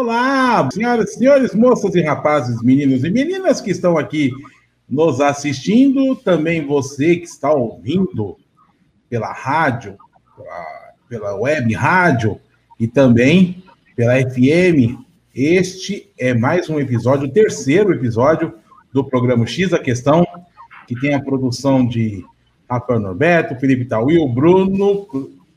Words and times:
Olá, 0.00 0.66
senhoras, 0.72 1.12
senhores, 1.12 1.54
moças 1.54 1.94
e 1.94 2.00
rapazes, 2.00 2.62
meninos 2.62 3.04
e 3.04 3.10
meninas 3.10 3.60
que 3.60 3.70
estão 3.70 3.98
aqui 3.98 4.32
nos 4.88 5.20
assistindo, 5.20 6.16
também 6.16 6.66
você 6.66 7.16
que 7.16 7.26
está 7.26 7.52
ouvindo 7.52 8.38
pela 9.10 9.30
rádio, 9.30 9.98
pela, 10.34 10.94
pela 11.06 11.34
web 11.34 11.74
rádio 11.74 12.40
e 12.78 12.88
também 12.88 13.62
pela 13.94 14.14
FM. 14.16 14.98
Este 15.34 16.10
é 16.18 16.32
mais 16.32 16.70
um 16.70 16.80
episódio, 16.80 17.28
o 17.28 17.30
terceiro 17.30 17.92
episódio 17.92 18.54
do 18.94 19.04
programa 19.04 19.46
X 19.46 19.74
a 19.74 19.78
Questão, 19.78 20.26
que 20.88 20.98
tem 20.98 21.12
a 21.12 21.22
produção 21.22 21.86
de 21.86 22.24
Rafael 22.70 23.00
Norberto, 23.00 23.60
Felipe 23.60 23.84
Tauil, 23.84 24.26
Bruno 24.30 25.06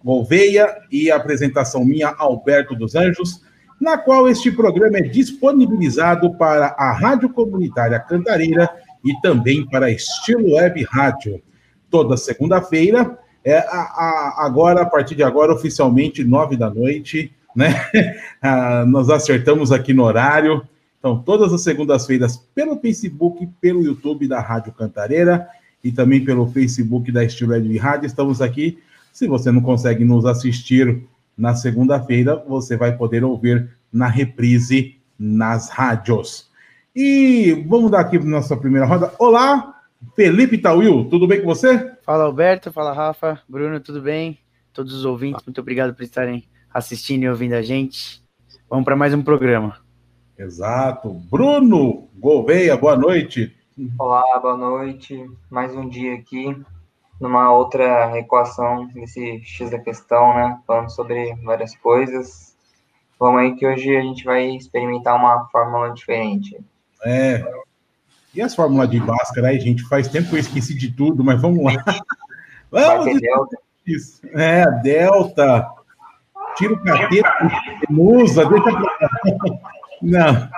Gouveia 0.03 0.67
e 0.91 1.09
a 1.09 1.15
apresentação 1.15 1.85
minha, 1.85 2.09
Alberto 2.09 2.75
dos 2.75 2.93
Anjos, 2.93 3.41
na 3.83 3.97
qual 3.97 4.29
este 4.29 4.49
programa 4.49 4.97
é 4.97 5.01
disponibilizado 5.01 6.33
para 6.35 6.67
a 6.77 6.93
Rádio 6.93 7.27
Comunitária 7.27 7.99
Cantareira 7.99 8.69
e 9.03 9.13
também 9.21 9.65
para 9.67 9.91
Estilo 9.91 10.55
Web 10.55 10.87
Rádio. 10.89 11.41
Toda 11.89 12.15
segunda-feira, 12.15 13.19
é, 13.43 13.57
a, 13.57 13.61
a, 13.61 14.45
agora, 14.45 14.83
a 14.83 14.85
partir 14.85 15.15
de 15.15 15.23
agora, 15.23 15.53
oficialmente, 15.53 16.23
nove 16.23 16.55
da 16.55 16.69
noite, 16.69 17.31
né? 17.53 17.75
Ah, 18.41 18.85
nós 18.85 19.09
acertamos 19.09 19.71
aqui 19.71 19.93
no 19.93 20.03
horário. 20.03 20.67
Então, 20.99 21.17
todas 21.21 21.53
as 21.53 21.61
segundas-feiras, 21.61 22.37
pelo 22.55 22.77
Facebook, 22.77 23.47
pelo 23.59 23.83
YouTube 23.83 24.27
da 24.27 24.39
Rádio 24.39 24.73
Cantareira 24.73 25.47
e 25.83 25.91
também 25.91 26.23
pelo 26.23 26.47
Facebook 26.47 27.11
da 27.11 27.23
Estilo 27.23 27.51
Web 27.51 27.77
Rádio, 27.77 28.07
estamos 28.07 28.41
aqui. 28.41 28.79
Se 29.13 29.27
você 29.27 29.51
não 29.51 29.61
consegue 29.61 30.03
nos 30.03 30.25
assistir 30.25 31.03
na 31.37 31.55
segunda-feira, 31.55 32.43
você 32.47 32.77
vai 32.77 32.95
poder 32.95 33.23
ouvir 33.23 33.69
na 33.91 34.07
reprise 34.07 34.99
nas 35.17 35.69
rádios. 35.69 36.49
E 36.95 37.65
vamos 37.67 37.89
dar 37.91 38.01
aqui 38.01 38.19
para 38.19 38.27
nossa 38.27 38.55
primeira 38.55 38.85
roda. 38.85 39.11
Olá, 39.17 39.81
Felipe 40.15 40.57
Tauil, 40.57 41.05
tudo 41.09 41.27
bem 41.27 41.41
com 41.41 41.47
você? 41.47 41.93
Fala 42.03 42.25
Alberto, 42.25 42.71
fala 42.71 42.93
Rafa, 42.93 43.39
Bruno, 43.47 43.79
tudo 43.79 44.01
bem? 44.01 44.39
Todos 44.73 44.93
os 44.93 45.05
ouvintes, 45.05 45.45
muito 45.45 45.61
obrigado 45.61 45.93
por 45.93 46.03
estarem 46.03 46.43
assistindo 46.73 47.23
e 47.23 47.29
ouvindo 47.29 47.53
a 47.53 47.61
gente. 47.61 48.21
Vamos 48.69 48.85
para 48.85 48.95
mais 48.95 49.13
um 49.13 49.21
programa. 49.21 49.77
Exato. 50.37 51.13
Bruno 51.29 52.07
Gouveia, 52.15 52.75
boa 52.75 52.95
noite. 52.95 53.55
Olá, 53.97 54.39
boa 54.39 54.57
noite. 54.57 55.29
Mais 55.49 55.75
um 55.75 55.87
dia 55.87 56.15
aqui, 56.15 56.55
numa 57.19 57.51
outra 57.51 58.17
equação 58.17 58.87
desse 58.87 59.41
X 59.43 59.69
da 59.69 59.79
questão, 59.79 60.33
né? 60.35 60.59
Falando 60.67 60.89
sobre 60.89 61.35
várias 61.43 61.75
coisas. 61.75 62.53
Vamos 63.19 63.41
aí 63.41 63.55
que 63.55 63.65
hoje 63.65 63.95
a 63.95 64.01
gente 64.01 64.23
vai 64.23 64.49
experimentar 64.49 65.15
uma 65.15 65.47
fórmula 65.49 65.93
diferente. 65.93 66.59
É. 67.05 67.43
E 68.33 68.41
as 68.41 68.55
fórmulas 68.55 68.89
de 68.89 68.99
Bhaskara 68.99 69.49
aí, 69.49 69.59
gente? 69.59 69.87
Faz 69.87 70.07
tempo 70.07 70.29
que 70.29 70.35
eu 70.35 70.39
esqueci 70.39 70.73
de 70.73 70.91
tudo, 70.91 71.23
mas 71.23 71.41
vamos 71.41 71.63
lá. 71.63 71.73
Vamos 72.71 73.21
Delta. 73.21 73.57
Isso. 73.85 74.19
É, 74.33 74.65
Delta. 74.81 75.69
Tira 76.55 76.73
o 76.73 76.83
catete, 76.83 77.23
musa, 77.87 78.45
deixa 78.47 78.71
pra. 78.71 78.97
Não. 80.01 80.49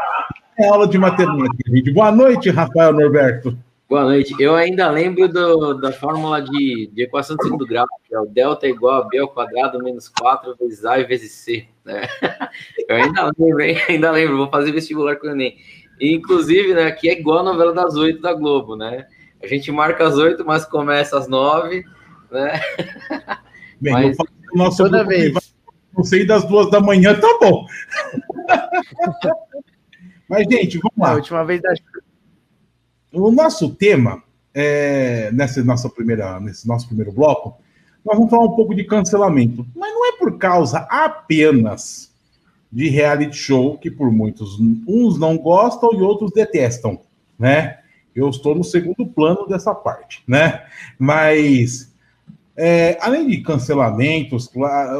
É 0.58 0.68
aula 0.70 0.88
de 0.88 0.98
matemática, 0.98 1.70
gente. 1.70 1.92
Boa 1.92 2.12
noite, 2.12 2.50
Rafael 2.50 2.94
Norberto. 2.94 3.58
Boa 3.88 4.04
noite. 4.04 4.34
Eu 4.40 4.56
ainda 4.56 4.90
lembro 4.90 5.28
do, 5.28 5.76
da 5.76 5.92
fórmula 5.92 6.42
de, 6.42 6.90
de 6.92 7.04
equação 7.04 7.38
de 7.38 7.44
segundo 7.44 7.68
grau, 7.68 7.86
que 8.04 8.16
é 8.16 8.20
o 8.20 8.26
delta 8.26 8.68
igual 8.68 9.04
a 9.04 9.08
b 9.08 9.20
ao 9.20 9.28
quadrado 9.28 9.84
menos 9.84 10.10
4 10.10 10.56
vezes 10.58 10.84
a 10.84 10.98
vezes 11.04 11.32
c. 11.34 11.68
Né? 11.84 12.02
Eu 12.90 12.96
ainda 12.96 13.32
lembro, 13.38 13.62
hein? 13.62 13.78
ainda 13.88 14.10
lembro. 14.10 14.38
Vou 14.38 14.50
fazer 14.50 14.72
vestibular 14.72 15.18
com 15.18 15.28
o 15.28 15.30
Enem. 15.30 15.58
Inclusive, 16.02 16.74
né, 16.74 16.88
aqui 16.88 17.10
é 17.10 17.20
igual 17.20 17.40
a 17.40 17.44
novela 17.44 17.74
das 17.74 17.96
oito 17.96 18.22
da 18.22 18.34
Globo, 18.34 18.76
né? 18.76 19.06
A 19.42 19.48
gente 19.48 19.72
marca 19.72 20.08
às 20.08 20.18
oito, 20.18 20.44
mas 20.44 20.66
começa 20.66 21.18
às 21.18 21.28
nove, 21.28 21.86
né? 22.32 22.60
Bem, 23.80 23.94
mas, 23.94 24.18
eu 24.18 24.26
nosso 24.56 24.78
toda 24.78 25.04
vez. 25.04 25.32
Não 25.96 26.04
sei 26.04 26.26
das 26.26 26.44
duas 26.46 26.72
da 26.72 26.82
manhã, 26.82 27.14
tá 27.14 27.38
bom. 27.40 27.66
mas, 30.28 30.46
gente, 30.50 30.80
vamos 30.80 30.98
lá. 30.98 31.12
A 31.12 31.16
última 31.16 31.46
vez 31.46 31.62
da... 31.62 31.74
O 33.16 33.32
nosso 33.32 33.70
tema, 33.70 34.22
é, 34.54 35.32
nessa 35.32 35.64
nossa 35.64 35.90
primeira, 35.90 36.40
nesse 36.40 36.68
nosso 36.68 36.86
primeiro 36.88 37.14
bloco, 37.14 37.58
nós 38.06 38.18
vamos 38.18 38.30
falar 38.30 38.44
um 38.44 38.56
pouco 38.56 38.76
de 38.76 38.84
cancelamento. 38.84 39.66
Mas 39.74 39.94
não 39.94 40.06
é 40.06 40.18
por 40.18 40.38
causa 40.38 40.80
apenas 40.90 42.12
de 42.72 42.90
reality 42.90 43.38
show 43.38 43.78
que 43.78 43.90
por 43.90 44.12
muitos 44.12 44.60
uns 44.86 45.18
não 45.18 45.38
gostam 45.38 45.94
e 45.94 46.02
outros 46.02 46.32
detestam, 46.32 47.00
né? 47.40 47.80
Eu 48.14 48.30
estou 48.30 48.54
no 48.54 48.64
segundo 48.64 49.06
plano 49.06 49.48
dessa 49.48 49.74
parte, 49.74 50.22
né? 50.28 50.66
Mas 51.00 51.94
é, 52.56 52.98
além 53.02 53.28
de 53.28 53.38
cancelamentos, 53.42 54.50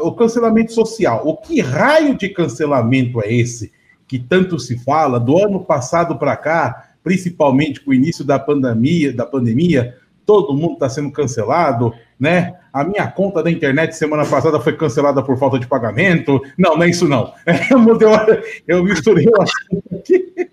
o 0.02 0.12
cancelamento 0.12 0.72
social, 0.72 1.26
o 1.26 1.36
que 1.36 1.60
raio 1.60 2.16
de 2.16 2.30
cancelamento 2.30 3.22
é 3.22 3.32
esse 3.32 3.72
que 4.06 4.18
tanto 4.18 4.58
se 4.58 4.78
fala 4.78 5.18
do 5.18 5.36
ano 5.36 5.64
passado 5.64 6.16
para 6.18 6.36
cá, 6.36 6.85
principalmente 7.06 7.80
com 7.80 7.92
o 7.92 7.94
início 7.94 8.24
da 8.24 8.36
pandemia, 8.36 9.12
da 9.12 9.24
pandemia, 9.24 9.96
todo 10.26 10.56
mundo 10.56 10.72
está 10.72 10.88
sendo 10.88 11.12
cancelado, 11.12 11.94
né? 12.18 12.56
A 12.72 12.82
minha 12.82 13.08
conta 13.08 13.44
da 13.44 13.48
internet 13.48 13.94
semana 13.94 14.26
passada 14.26 14.58
foi 14.58 14.76
cancelada 14.76 15.22
por 15.22 15.38
falta 15.38 15.56
de 15.56 15.68
pagamento. 15.68 16.42
Não, 16.58 16.74
não 16.74 16.82
é 16.82 16.90
isso 16.90 17.06
não. 17.06 17.32
Eu 18.66 18.82
misturei 18.82 19.24
o 19.28 19.40
assunto 19.40 19.94
aqui. 19.94 20.50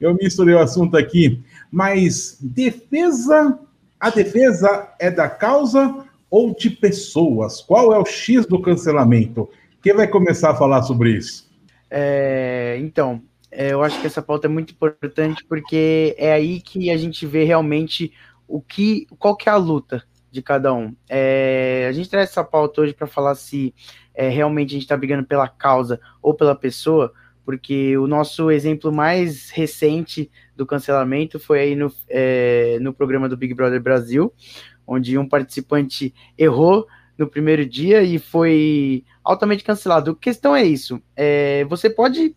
Eu 0.00 0.14
misturei 0.14 0.54
o 0.54 0.60
assunto 0.60 0.96
aqui. 0.96 1.42
Mas 1.72 2.38
defesa, 2.40 3.58
a 3.98 4.08
defesa 4.08 4.88
é 5.00 5.10
da 5.10 5.28
causa 5.28 6.04
ou 6.30 6.54
de 6.54 6.70
pessoas? 6.70 7.60
Qual 7.62 7.92
é 7.92 7.98
o 7.98 8.06
X 8.06 8.46
do 8.46 8.62
cancelamento? 8.62 9.50
Quem 9.82 9.92
vai 9.92 10.06
começar 10.06 10.50
a 10.50 10.54
falar 10.54 10.84
sobre 10.84 11.16
isso? 11.16 11.50
É, 11.90 12.76
então, 12.78 13.20
é, 13.50 13.72
eu 13.72 13.82
acho 13.82 14.00
que 14.00 14.06
essa 14.06 14.22
pauta 14.22 14.46
é 14.46 14.50
muito 14.50 14.72
importante 14.72 15.44
porque 15.44 16.14
é 16.18 16.32
aí 16.32 16.60
que 16.60 16.90
a 16.90 16.96
gente 16.96 17.26
vê 17.26 17.44
realmente 17.44 18.12
o 18.46 18.60
que, 18.60 19.06
qual 19.18 19.36
que 19.36 19.48
é 19.48 19.52
a 19.52 19.56
luta 19.56 20.04
de 20.30 20.42
cada 20.42 20.72
um. 20.72 20.94
É, 21.08 21.86
a 21.88 21.92
gente 21.92 22.10
traz 22.10 22.30
essa 22.30 22.44
pauta 22.44 22.82
hoje 22.82 22.92
para 22.92 23.06
falar 23.06 23.34
se 23.34 23.74
é, 24.14 24.28
realmente 24.28 24.70
a 24.70 24.72
gente 24.74 24.82
está 24.82 24.96
brigando 24.96 25.26
pela 25.26 25.48
causa 25.48 26.00
ou 26.22 26.34
pela 26.34 26.54
pessoa, 26.54 27.12
porque 27.44 27.96
o 27.96 28.06
nosso 28.06 28.50
exemplo 28.50 28.92
mais 28.92 29.50
recente 29.50 30.30
do 30.54 30.66
cancelamento 30.66 31.38
foi 31.38 31.60
aí 31.60 31.76
no, 31.76 31.92
é, 32.08 32.78
no 32.80 32.92
programa 32.92 33.28
do 33.28 33.36
Big 33.36 33.54
Brother 33.54 33.80
Brasil, 33.80 34.32
onde 34.86 35.16
um 35.16 35.28
participante 35.28 36.14
errou 36.36 36.86
no 37.16 37.28
primeiro 37.28 37.64
dia 37.64 38.02
e 38.02 38.18
foi 38.18 39.04
altamente 39.24 39.64
cancelado. 39.64 40.12
A 40.12 40.16
questão 40.16 40.54
é 40.54 40.64
isso: 40.64 41.00
é, 41.14 41.64
você 41.64 41.88
pode, 41.88 42.34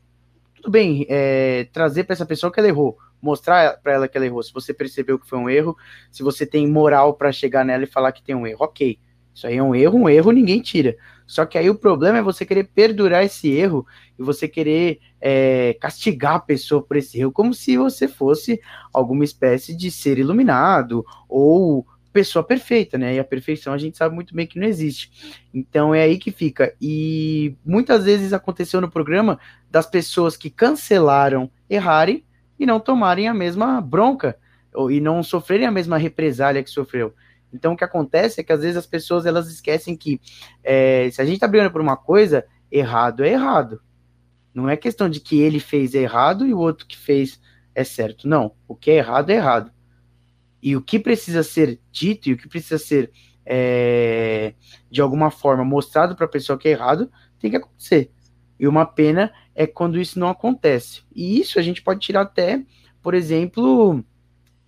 tudo 0.61 0.71
bem, 0.71 1.05
é, 1.09 1.67
trazer 1.71 2.03
para 2.03 2.13
essa 2.13 2.25
pessoa 2.25 2.51
que 2.51 2.59
ela 2.59 2.67
errou, 2.67 2.97
mostrar 3.21 3.79
para 3.81 3.93
ela 3.93 4.07
que 4.07 4.17
ela 4.17 4.25
errou. 4.25 4.43
Se 4.43 4.53
você 4.53 4.73
percebeu 4.73 5.17
que 5.17 5.27
foi 5.27 5.39
um 5.39 5.49
erro, 5.49 5.75
se 6.11 6.21
você 6.21 6.45
tem 6.45 6.67
moral 6.67 7.13
para 7.13 7.31
chegar 7.31 7.65
nela 7.65 7.83
e 7.83 7.87
falar 7.87 8.11
que 8.11 8.23
tem 8.23 8.35
um 8.35 8.45
erro, 8.45 8.63
ok. 8.63 8.99
Isso 9.33 9.47
aí 9.47 9.55
é 9.55 9.63
um 9.63 9.73
erro, 9.73 9.97
um 9.97 10.09
erro 10.09 10.31
ninguém 10.31 10.61
tira. 10.61 10.97
Só 11.25 11.45
que 11.45 11.57
aí 11.57 11.69
o 11.69 11.75
problema 11.75 12.17
é 12.17 12.21
você 12.21 12.45
querer 12.45 12.65
perdurar 12.65 13.23
esse 13.23 13.49
erro 13.49 13.85
e 14.17 14.23
você 14.23 14.47
querer 14.47 14.99
é, 15.21 15.77
castigar 15.79 16.35
a 16.35 16.39
pessoa 16.39 16.81
por 16.81 16.97
esse 16.97 17.19
erro, 17.19 17.31
como 17.31 17.53
se 17.53 17.77
você 17.77 18.07
fosse 18.07 18.59
alguma 18.91 19.23
espécie 19.23 19.75
de 19.75 19.91
ser 19.91 20.17
iluminado 20.17 21.05
ou 21.29 21.85
pessoa 22.19 22.43
perfeita, 22.43 22.97
né? 22.97 23.15
E 23.15 23.19
a 23.19 23.23
perfeição 23.23 23.71
a 23.71 23.77
gente 23.77 23.97
sabe 23.97 24.13
muito 24.13 24.35
bem 24.35 24.45
que 24.45 24.59
não 24.59 24.67
existe. 24.67 25.39
Então 25.53 25.95
é 25.95 26.01
aí 26.01 26.17
que 26.17 26.31
fica. 26.31 26.75
E 26.81 27.55
muitas 27.65 28.03
vezes 28.03 28.33
aconteceu 28.33 28.81
no 28.81 28.91
programa 28.91 29.39
das 29.71 29.85
pessoas 29.85 30.35
que 30.35 30.49
cancelaram 30.49 31.49
errarem 31.69 32.25
e 32.59 32.65
não 32.65 32.77
tomarem 32.77 33.29
a 33.29 33.33
mesma 33.33 33.79
bronca 33.79 34.37
ou, 34.73 34.91
e 34.91 34.99
não 34.99 35.23
sofrerem 35.23 35.65
a 35.65 35.71
mesma 35.71 35.97
represália 35.97 36.61
que 36.61 36.69
sofreu. 36.69 37.13
Então, 37.53 37.71
o 37.71 37.77
que 37.77 37.85
acontece 37.85 38.41
é 38.41 38.43
que 38.43 38.51
às 38.51 38.59
vezes 38.59 38.75
as 38.75 38.85
pessoas 38.85 39.25
elas 39.25 39.49
esquecem 39.49 39.95
que 39.95 40.19
é, 40.61 41.09
se 41.09 41.21
a 41.21 41.25
gente 41.25 41.35
está 41.35 41.47
brigando 41.47 41.71
por 41.71 41.79
uma 41.79 41.95
coisa, 41.95 42.45
errado 42.69 43.23
é 43.23 43.29
errado. 43.29 43.81
Não 44.53 44.67
é 44.67 44.75
questão 44.75 45.09
de 45.09 45.21
que 45.21 45.39
ele 45.39 45.61
fez 45.61 45.93
errado 45.93 46.45
e 46.45 46.53
o 46.53 46.59
outro 46.59 46.85
que 46.85 46.97
fez 46.97 47.39
é 47.73 47.85
certo. 47.85 48.27
Não. 48.27 48.51
O 48.67 48.75
que 48.75 48.91
é 48.91 48.95
errado 48.95 49.29
é 49.29 49.35
errado. 49.35 49.71
E 50.61 50.75
o 50.75 50.81
que 50.81 50.99
precisa 50.99 51.43
ser 51.43 51.79
dito 51.91 52.29
e 52.29 52.33
o 52.33 52.37
que 52.37 52.47
precisa 52.47 52.77
ser 52.77 53.11
é, 53.45 54.53
de 54.91 55.01
alguma 55.01 55.31
forma 55.31 55.63
mostrado 55.63 56.15
para 56.15 56.25
a 56.25 56.29
pessoa 56.29 56.57
que 56.57 56.67
é 56.67 56.71
errado 56.71 57.11
tem 57.39 57.49
que 57.49 57.57
acontecer. 57.57 58.11
E 58.59 58.67
uma 58.67 58.85
pena 58.85 59.31
é 59.55 59.65
quando 59.65 59.99
isso 59.99 60.19
não 60.19 60.27
acontece. 60.27 61.03
E 61.15 61.39
isso 61.39 61.57
a 61.57 61.61
gente 61.61 61.81
pode 61.81 62.01
tirar 62.01 62.21
até, 62.21 62.63
por 63.01 63.13
exemplo, 63.13 64.03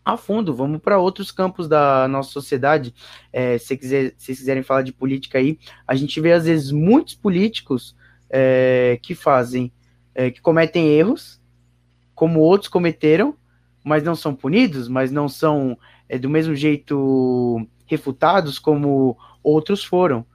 a 0.03 0.15
fundo. 0.15 0.55
Vamos 0.55 0.81
para 0.81 0.97
outros 0.97 1.31
campos 1.31 1.67
da 1.67 2.07
nossa 2.07 2.31
sociedade. 2.31 2.93
É, 3.31 3.57
se, 3.57 3.75
quiser, 3.77 4.13
se 4.17 4.33
quiserem 4.33 4.63
falar 4.63 4.81
de 4.81 4.93
política 4.93 5.37
aí, 5.37 5.59
a 5.85 5.95
gente 5.95 6.19
vê 6.21 6.31
às 6.31 6.45
vezes 6.45 6.71
muitos 6.71 7.15
políticos 7.15 7.95
é, 8.29 8.97
que 9.03 9.13
fazem 9.13 9.71
é, 10.13 10.31
que 10.31 10.41
cometem 10.41 10.87
erros, 10.89 11.41
como 12.13 12.39
outros 12.39 12.69
cometeram, 12.69 13.35
mas 13.83 14.03
não 14.03 14.15
são 14.15 14.35
punidos, 14.35 14.87
mas 14.87 15.11
não 15.11 15.27
são 15.27 15.77
é, 16.07 16.17
do 16.17 16.29
mesmo 16.29 16.55
jeito 16.55 17.67
refutados 17.85 18.59
como 18.59 19.17
outros 19.43 19.83
foram. 19.83 20.25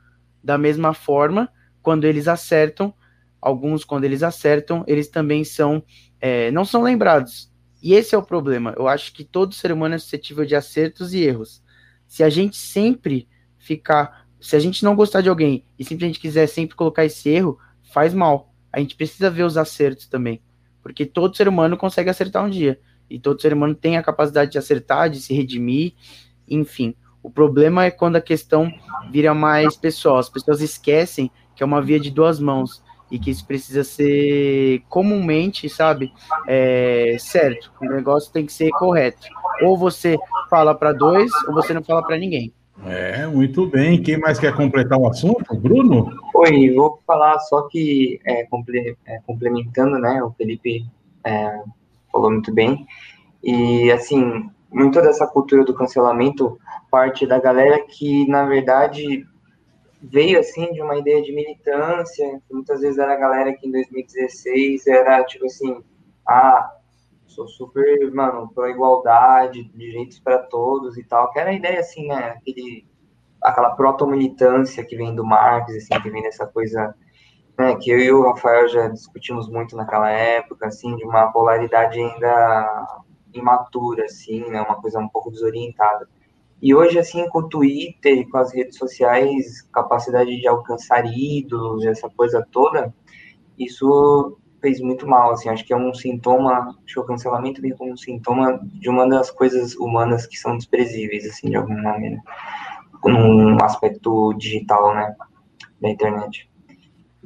Da 0.43 0.57
mesma 0.57 0.95
forma, 0.95 1.49
quando 1.83 2.05
eles 2.05 2.29
acertam, 2.29 2.93
alguns 3.41 3.85
quando 3.85 4.05
eles 4.05 4.23
acertam, 4.23 4.85
eles 4.87 5.09
também 5.09 5.45
são 5.45 5.83
é, 6.21 6.51
não 6.51 6.65
são 6.65 6.83
lembrados. 6.83 7.53
E 7.83 7.95
esse 7.95 8.15
é 8.15 8.19
o 8.19 8.23
problema. 8.23 8.75
Eu 8.77 8.89
acho 8.89 9.13
que 9.13 9.23
todo 9.23 9.55
ser 9.55 9.71
humano 9.71 9.95
é 9.95 9.99
suscetível 9.99 10.45
de 10.45 10.57
acertos 10.57 11.13
e 11.15 11.21
erros. 11.23 11.63
Se 12.07 12.23
a 12.23 12.31
gente 12.31 12.57
sempre 12.57 13.29
ficar, 13.59 14.27
se 14.41 14.57
a 14.57 14.59
gente 14.59 14.83
não 14.85 14.97
gostar 14.97 15.21
de 15.21 15.29
alguém 15.29 15.65
e 15.79 15.85
simplesmente 15.85 16.19
quiser 16.19 16.47
sempre 16.47 16.77
colocar 16.77 17.05
esse 17.05 17.29
erro, 17.29 17.59
faz 17.93 18.15
mal. 18.15 18.53
A 18.73 18.81
gente 18.81 18.97
precisa 18.97 19.31
ver 19.31 19.45
os 19.45 19.57
acertos 19.57 20.07
também, 20.07 20.43
porque 20.83 21.07
todo 21.07 21.37
ser 21.37 21.49
humano 21.49 21.77
consegue 21.77 22.11
acertar 22.11 22.45
um 22.45 22.51
dia. 22.51 22.81
E 23.09 23.19
todo 23.19 23.41
ser 23.41 23.53
humano 23.53 23.75
tem 23.75 23.97
a 23.97 24.03
capacidade 24.03 24.53
de 24.53 24.59
acertar, 24.59 25.09
de 25.11 25.21
se 25.21 25.35
redimir, 25.35 25.95
enfim. 26.49 26.95
O 27.23 27.31
problema 27.31 27.85
é 27.85 27.91
quando 27.91 28.17
a 28.17 28.21
questão 28.21 28.71
vira 29.11 29.35
mais 29.35 29.77
pessoal. 29.77 30.19
As 30.19 30.29
pessoas 30.29 30.61
esquecem 30.61 31.31
que 31.55 31.63
é 31.63 31.67
uma 31.67 31.83
via 31.83 31.99
de 31.99 32.11
duas 32.11 32.39
mãos 32.39 32.83
e 33.11 33.19
que 33.19 33.31
isso 33.31 33.47
precisa 33.47 33.85
ser 33.85 34.83
comumente, 34.89 35.69
sabe, 35.69 36.13
é, 36.47 37.17
certo. 37.19 37.73
O 37.81 37.87
negócio 37.87 38.33
tem 38.33 38.45
que 38.45 38.53
ser 38.53 38.71
correto. 38.71 39.27
Ou 39.63 39.77
você 39.77 40.17
fala 40.51 40.75
para 40.75 40.93
dois, 40.93 41.31
ou 41.49 41.55
você 41.55 41.73
não 41.73 41.83
fala 41.83 42.03
para 42.03 42.19
ninguém. 42.19 42.53
É, 42.85 43.27
muito 43.27 43.67
bem. 43.67 44.03
Quem 44.03 44.19
mais 44.19 44.39
quer 44.39 44.55
completar 44.55 44.99
o 44.99 45.09
assunto? 45.09 45.55
Bruno? 45.57 46.11
Oi, 46.35 46.71
vou 46.75 47.01
falar 47.07 47.39
só 47.41 47.63
que, 47.69 48.21
é, 48.27 48.43
é, 48.43 49.21
complementando, 49.27 49.99
né, 49.99 50.23
o 50.23 50.31
Felipe 50.33 50.85
é, 51.25 51.61
falou 52.17 52.31
muito 52.31 52.53
bem. 52.53 52.87
E, 53.45 53.91
assim, 53.93 54.51
muito 54.71 55.01
dessa 55.01 55.27
cultura 55.27 55.65
do 55.65 55.75
cancelamento 55.75 56.59
parte 56.91 57.27
da 57.27 57.39
galera 57.39 57.85
que, 57.87 58.27
na 58.27 58.47
verdade, 58.47 59.27
veio, 60.03 60.41
assim, 60.41 60.73
de 60.73 60.81
uma 60.81 60.97
ideia 60.97 61.23
de 61.23 61.33
militância, 61.35 62.41
que 62.47 62.55
muitas 62.55 62.81
vezes 62.81 62.99
era 62.99 63.13
a 63.13 63.17
galera 63.17 63.53
que 63.53 63.69
em 63.69 63.73
2016 63.73 64.87
era, 64.87 65.23
tipo 65.25 65.45
assim, 65.45 65.83
ah, 66.27 66.73
sou 67.27 67.47
super, 67.47 68.11
mano, 68.15 68.49
pela 68.55 68.71
igualdade, 68.71 69.65
direitos 69.75 70.19
para 70.19 70.39
todos 70.39 70.97
e 70.97 71.05
tal, 71.05 71.31
que 71.33 71.39
era 71.39 71.51
a 71.51 71.55
ideia, 71.55 71.81
assim, 71.81 72.09
né, 72.09 72.37
aquele, 72.39 72.87
aquela 73.43 73.71
proto-militância 73.71 74.85
que 74.85 74.97
vem 74.97 75.15
do 75.15 75.25
Marx, 75.25 75.75
assim, 75.75 76.01
que 76.01 76.11
vem 76.11 76.23
dessa 76.23 76.47
coisa 76.47 76.95
né, 77.59 77.75
que 77.77 77.91
eu 77.91 77.99
e 77.99 78.13
o 78.13 78.23
Rafael 78.29 78.69
já 78.69 78.89
discutimos 78.89 79.49
muito 79.49 79.77
naquela 79.77 80.11
época, 80.11 80.67
assim, 80.67 80.95
de 80.97 81.05
uma 81.05 81.33
polaridade 81.33 81.99
ainda 81.99 83.03
imatura, 83.33 84.05
assim, 84.05 84.41
né, 84.51 84.61
uma 84.61 84.77
coisa 84.77 84.99
um 84.99 85.09
pouco 85.09 85.31
desorientada. 85.31 86.09
E 86.61 86.75
hoje, 86.75 86.99
assim, 86.99 87.29
com 87.29 87.41
o 87.41 87.49
Twitter 87.49 88.19
e 88.19 88.29
com 88.29 88.39
as 88.39 88.53
redes 88.53 88.77
sociais, 88.79 89.63
capacidade 89.73 90.35
de 90.37 90.49
alcançar 90.49 91.05
ídolos, 91.07 91.85
essa 91.85 92.09
coisa 92.11 92.47
toda, 92.51 92.95
isso 93.59 94.39
fez 94.61 94.81
muito 94.81 95.07
mal, 95.07 95.33
assim, 95.33 95.49
acho 95.49 95.65
que 95.65 95.73
é 95.73 95.77
um 95.77 95.95
sintoma, 95.95 96.75
acho 96.85 96.95
que 96.95 97.01
o 97.01 97.05
cancelamento 97.05 97.61
vem 97.61 97.77
como 97.77 97.93
um 97.93 97.97
sintoma 97.97 98.59
de 98.65 98.89
uma 98.89 99.09
das 99.09 99.31
coisas 99.31 99.77
humanas 99.77 100.27
que 100.27 100.37
são 100.37 100.57
desprezíveis, 100.57 101.27
assim, 101.27 101.51
de 101.51 101.57
alguma 101.57 101.81
maneira, 101.83 102.21
num 103.05 103.63
aspecto 103.63 104.33
digital, 104.35 104.95
né, 104.95 105.15
da 105.81 105.89
internet. 105.89 106.51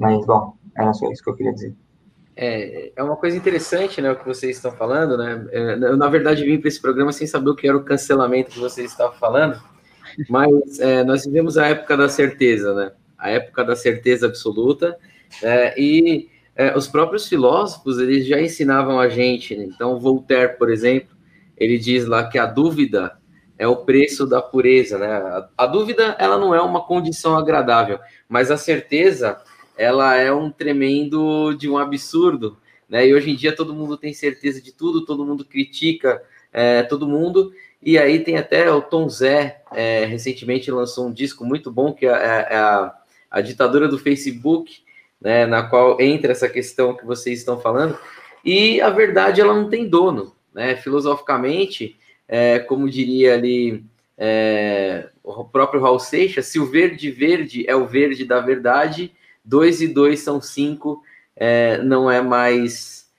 Mas, 0.01 0.25
bom, 0.25 0.55
era 0.75 0.95
só 0.95 1.13
isso 1.13 1.23
que 1.23 1.29
eu 1.29 1.37
queria 1.37 1.53
dizer. 1.53 1.75
É, 2.35 2.91
é 2.97 3.03
uma 3.03 3.17
coisa 3.17 3.37
interessante, 3.37 4.01
né, 4.01 4.11
o 4.11 4.17
que 4.17 4.27
vocês 4.27 4.57
estão 4.57 4.73
falando, 4.73 5.19
né? 5.19 5.47
É, 5.53 5.75
eu, 5.75 5.95
na 5.95 6.09
verdade, 6.09 6.43
vim 6.43 6.59
para 6.59 6.69
esse 6.69 6.81
programa 6.81 7.13
sem 7.13 7.27
saber 7.27 7.51
o 7.51 7.55
que 7.55 7.69
era 7.69 7.77
o 7.77 7.85
cancelamento 7.85 8.53
que 8.53 8.59
vocês 8.59 8.91
estavam 8.91 9.19
falando, 9.19 9.61
mas 10.27 10.81
é, 10.81 11.05
nós 11.05 11.27
vivemos 11.27 11.59
a 11.59 11.67
época 11.67 11.99
da 11.99 12.09
certeza, 12.09 12.73
né? 12.75 12.93
A 13.19 13.29
época 13.29 13.63
da 13.63 13.77
certeza 13.77 14.27
absoluta, 14.27 14.97
é, 15.43 15.79
e 15.79 16.31
é, 16.57 16.75
os 16.75 16.89
próprios 16.89 17.29
filósofos, 17.29 17.99
eles 17.99 18.27
já 18.27 18.41
ensinavam 18.41 18.99
a 18.99 19.11
gente, 19.11 19.55
né? 19.55 19.65
Então, 19.65 20.01
Voltaire, 20.01 20.57
por 20.57 20.71
exemplo, 20.71 21.15
ele 21.59 21.77
diz 21.77 22.07
lá 22.07 22.27
que 22.27 22.39
a 22.39 22.47
dúvida 22.47 23.19
é 23.59 23.69
o 23.69 23.77
preço 23.77 24.27
da 24.27 24.41
pureza, 24.41 24.97
né? 24.97 25.13
A, 25.13 25.49
a 25.59 25.67
dúvida, 25.67 26.17
ela 26.19 26.39
não 26.39 26.55
é 26.55 26.63
uma 26.63 26.83
condição 26.87 27.37
agradável, 27.37 27.99
mas 28.27 28.51
a 28.51 28.57
certeza 28.57 29.37
ela 29.81 30.15
é 30.15 30.31
um 30.31 30.51
tremendo 30.51 31.55
de 31.55 31.67
um 31.67 31.79
absurdo, 31.79 32.59
né? 32.87 33.09
E 33.09 33.15
hoje 33.15 33.31
em 33.31 33.35
dia 33.35 33.57
todo 33.57 33.75
mundo 33.75 33.97
tem 33.97 34.13
certeza 34.13 34.61
de 34.61 34.73
tudo, 34.73 35.07
todo 35.07 35.25
mundo 35.25 35.43
critica 35.43 36.23
é, 36.53 36.83
todo 36.83 37.09
mundo, 37.09 37.53
e 37.83 37.97
aí 37.97 38.21
tem 38.21 38.37
até 38.37 38.71
o 38.71 38.83
Tom 38.83 39.09
Zé, 39.09 39.63
é, 39.73 40.05
recentemente 40.05 40.71
lançou 40.71 41.07
um 41.07 41.13
disco 41.13 41.45
muito 41.47 41.71
bom, 41.71 41.95
que 41.95 42.05
é, 42.05 42.11
é 42.11 42.57
a, 42.57 42.95
a 43.31 43.41
ditadura 43.41 43.89
do 43.89 43.99
Facebook, 43.99 44.83
né, 45.19 45.47
na 45.47 45.63
qual 45.63 45.99
entra 46.01 46.33
essa 46.33 46.49
questão 46.49 46.95
que 46.95 47.07
vocês 47.07 47.39
estão 47.39 47.59
falando, 47.59 47.97
e 48.45 48.81
a 48.83 48.91
verdade 48.91 49.41
ela 49.41 49.55
não 49.55 49.71
tem 49.71 49.89
dono, 49.89 50.35
né? 50.53 50.77
Filosoficamente, 50.77 51.97
é, 52.29 52.59
como 52.59 52.91
diria 52.91 53.35
ali 53.35 53.85
é, 54.19 55.09
o 55.23 55.45
próprio 55.45 55.81
Raul 55.81 55.99
Seixas, 55.99 56.47
se 56.47 56.59
o 56.59 56.67
verde 56.67 57.11
verde 57.11 57.65
é 57.67 57.75
o 57.75 57.87
verde 57.87 58.25
da 58.25 58.41
verdade, 58.41 59.13
2 59.51 59.81
e 59.83 59.89
2 59.89 60.21
são 60.21 60.41
5, 60.41 61.03
é, 61.35 61.79
não 61.79 62.09
é 62.09 62.23
mais 62.23 63.11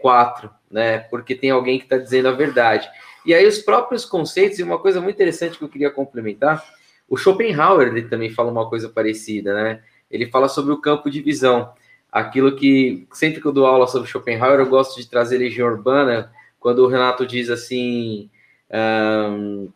4, 0.00 0.48
é, 0.48 0.50
né? 0.74 0.98
Porque 0.98 1.36
tem 1.36 1.50
alguém 1.50 1.78
que 1.78 1.84
está 1.84 1.96
dizendo 1.96 2.26
a 2.26 2.32
verdade. 2.32 2.90
E 3.24 3.32
aí 3.32 3.46
os 3.46 3.58
próprios 3.58 4.04
conceitos, 4.04 4.58
e 4.58 4.64
uma 4.64 4.80
coisa 4.80 5.00
muito 5.00 5.14
interessante 5.14 5.56
que 5.56 5.62
eu 5.62 5.68
queria 5.68 5.92
complementar, 5.92 6.64
o 7.08 7.16
Schopenhauer 7.16 7.88
ele 7.88 8.02
também 8.02 8.30
fala 8.30 8.50
uma 8.50 8.68
coisa 8.68 8.88
parecida, 8.88 9.54
né? 9.54 9.80
Ele 10.10 10.26
fala 10.26 10.48
sobre 10.48 10.72
o 10.72 10.80
campo 10.80 11.08
de 11.08 11.22
visão. 11.22 11.72
Aquilo 12.10 12.56
que, 12.56 13.06
sempre 13.12 13.40
que 13.40 13.46
eu 13.46 13.52
dou 13.52 13.66
aula 13.66 13.86
sobre 13.86 14.08
Schopenhauer, 14.08 14.58
eu 14.58 14.68
gosto 14.68 15.00
de 15.00 15.08
trazer 15.08 15.38
Legião 15.38 15.68
Urbana, 15.68 16.32
quando 16.58 16.80
o 16.80 16.88
Renato 16.88 17.24
diz 17.24 17.48
assim, 17.48 18.28
um, 18.70 19.68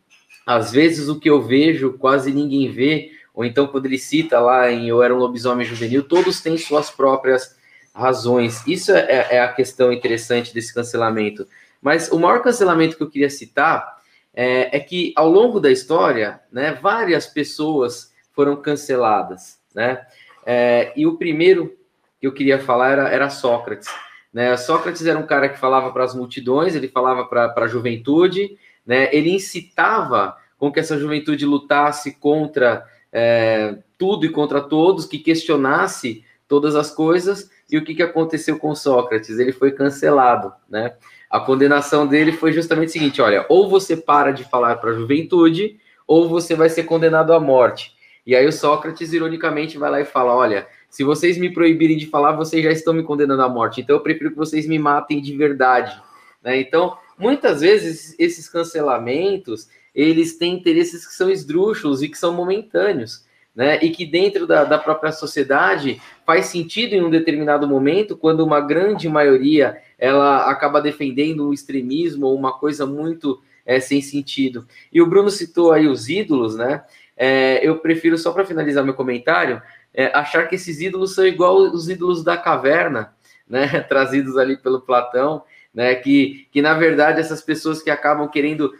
às 0.44 0.72
vezes 0.72 1.08
o 1.08 1.20
que 1.20 1.30
eu 1.30 1.40
vejo 1.40 1.92
quase 1.98 2.32
ninguém 2.32 2.70
vê, 2.70 3.12
ou 3.38 3.44
então 3.44 3.68
quando 3.68 3.86
ele 3.86 3.98
cita 3.98 4.40
lá 4.40 4.68
em 4.68 4.88
Eu 4.88 5.00
Era 5.00 5.14
um 5.14 5.18
Lobisomem 5.18 5.64
Juvenil, 5.64 6.02
todos 6.02 6.40
têm 6.40 6.58
suas 6.58 6.90
próprias 6.90 7.56
razões. 7.94 8.66
Isso 8.66 8.90
é, 8.90 9.28
é 9.30 9.40
a 9.40 9.52
questão 9.52 9.92
interessante 9.92 10.52
desse 10.52 10.74
cancelamento. 10.74 11.46
Mas 11.80 12.10
o 12.10 12.18
maior 12.18 12.42
cancelamento 12.42 12.96
que 12.96 13.02
eu 13.04 13.08
queria 13.08 13.30
citar 13.30 13.96
é, 14.34 14.76
é, 14.76 14.80
que 14.80 15.12
ao 15.14 15.30
longo 15.30 15.60
da 15.60 15.70
história, 15.70 16.40
né, 16.50 16.76
várias 16.82 17.28
pessoas 17.28 18.12
foram 18.32 18.56
canceladas, 18.56 19.60
né? 19.72 20.04
É, 20.44 20.92
e 20.96 21.06
o 21.06 21.16
primeiro 21.16 21.78
que 22.20 22.26
eu 22.26 22.32
queria 22.32 22.58
falar 22.58 22.90
era, 22.90 23.08
era 23.08 23.30
Sócrates. 23.30 23.88
Né? 24.32 24.56
Sócrates 24.56 25.06
era 25.06 25.16
um 25.16 25.26
cara 25.26 25.48
que 25.48 25.60
falava 25.60 25.92
para 25.92 26.02
as 26.02 26.12
multidões, 26.12 26.74
ele 26.74 26.88
falava 26.88 27.24
para 27.24 27.54
a 27.54 27.68
juventude, 27.68 28.58
né? 28.84 29.08
ele 29.14 29.30
incitava 29.30 30.36
com 30.58 30.72
que 30.72 30.80
essa 30.80 30.98
juventude 30.98 31.46
lutasse 31.46 32.18
contra 32.18 32.84
é, 33.12 33.76
tudo 33.96 34.26
e 34.26 34.30
contra 34.30 34.60
todos, 34.60 35.06
que 35.06 35.18
questionasse 35.18 36.24
todas 36.46 36.74
as 36.74 36.90
coisas. 36.90 37.50
E 37.70 37.76
o 37.76 37.84
que, 37.84 37.94
que 37.94 38.02
aconteceu 38.02 38.58
com 38.58 38.74
Sócrates? 38.74 39.38
Ele 39.38 39.52
foi 39.52 39.72
cancelado, 39.72 40.52
né? 40.68 40.94
A 41.30 41.38
condenação 41.38 42.06
dele 42.06 42.32
foi 42.32 42.52
justamente 42.52 42.88
o 42.88 42.92
seguinte: 42.92 43.20
olha, 43.20 43.44
ou 43.48 43.68
você 43.68 43.96
para 43.96 44.32
de 44.32 44.44
falar 44.44 44.76
para 44.76 44.90
a 44.90 44.94
juventude, 44.94 45.78
ou 46.06 46.28
você 46.28 46.54
vai 46.54 46.70
ser 46.70 46.84
condenado 46.84 47.32
à 47.32 47.40
morte. 47.40 47.92
E 48.26 48.34
aí 48.34 48.46
o 48.46 48.52
Sócrates, 48.52 49.12
ironicamente, 49.12 49.76
vai 49.76 49.90
lá 49.90 50.00
e 50.00 50.04
fala: 50.04 50.34
olha, 50.34 50.66
se 50.88 51.04
vocês 51.04 51.36
me 51.36 51.52
proibirem 51.52 51.96
de 51.96 52.06
falar, 52.06 52.32
vocês 52.32 52.64
já 52.64 52.70
estão 52.72 52.94
me 52.94 53.02
condenando 53.02 53.42
à 53.42 53.48
morte. 53.48 53.80
Então 53.80 53.96
eu 53.96 54.00
prefiro 54.00 54.30
que 54.30 54.36
vocês 54.36 54.66
me 54.66 54.78
matem 54.78 55.20
de 55.20 55.36
verdade. 55.36 56.00
Né? 56.42 56.60
Então, 56.60 56.96
muitas 57.18 57.60
vezes 57.60 58.14
esses 58.18 58.48
cancelamentos 58.48 59.68
eles 59.94 60.36
têm 60.36 60.54
interesses 60.54 61.06
que 61.06 61.14
são 61.14 61.30
esdrúxulos 61.30 62.02
e 62.02 62.08
que 62.08 62.18
são 62.18 62.32
momentâneos, 62.32 63.26
né? 63.54 63.78
E 63.82 63.90
que 63.90 64.06
dentro 64.06 64.46
da, 64.46 64.64
da 64.64 64.78
própria 64.78 65.10
sociedade 65.10 66.00
faz 66.24 66.46
sentido 66.46 66.94
em 66.94 67.02
um 67.02 67.10
determinado 67.10 67.66
momento, 67.66 68.16
quando 68.16 68.44
uma 68.44 68.60
grande 68.60 69.08
maioria 69.08 69.78
ela 69.98 70.48
acaba 70.48 70.80
defendendo 70.80 71.48
um 71.48 71.52
extremismo 71.52 72.26
ou 72.26 72.36
uma 72.36 72.52
coisa 72.52 72.86
muito 72.86 73.42
é, 73.66 73.80
sem 73.80 74.00
sentido. 74.00 74.66
E 74.92 75.02
o 75.02 75.06
Bruno 75.06 75.30
citou 75.30 75.72
aí 75.72 75.86
os 75.86 76.08
ídolos, 76.08 76.56
né? 76.56 76.84
É, 77.16 77.60
eu 77.66 77.78
prefiro, 77.78 78.16
só 78.16 78.30
para 78.32 78.46
finalizar 78.46 78.84
meu 78.84 78.94
comentário, 78.94 79.60
é, 79.92 80.06
achar 80.16 80.48
que 80.48 80.54
esses 80.54 80.80
ídolos 80.80 81.14
são 81.14 81.26
igual 81.26 81.56
os 81.56 81.88
ídolos 81.88 82.22
da 82.22 82.36
caverna, 82.36 83.12
né? 83.46 83.80
Trazidos 83.88 84.38
ali 84.38 84.56
pelo 84.56 84.80
Platão, 84.80 85.42
né? 85.74 85.94
Que, 85.94 86.46
que 86.50 86.62
na 86.62 86.74
verdade 86.74 87.20
essas 87.20 87.42
pessoas 87.42 87.82
que 87.82 87.90
acabam 87.90 88.28
querendo. 88.28 88.72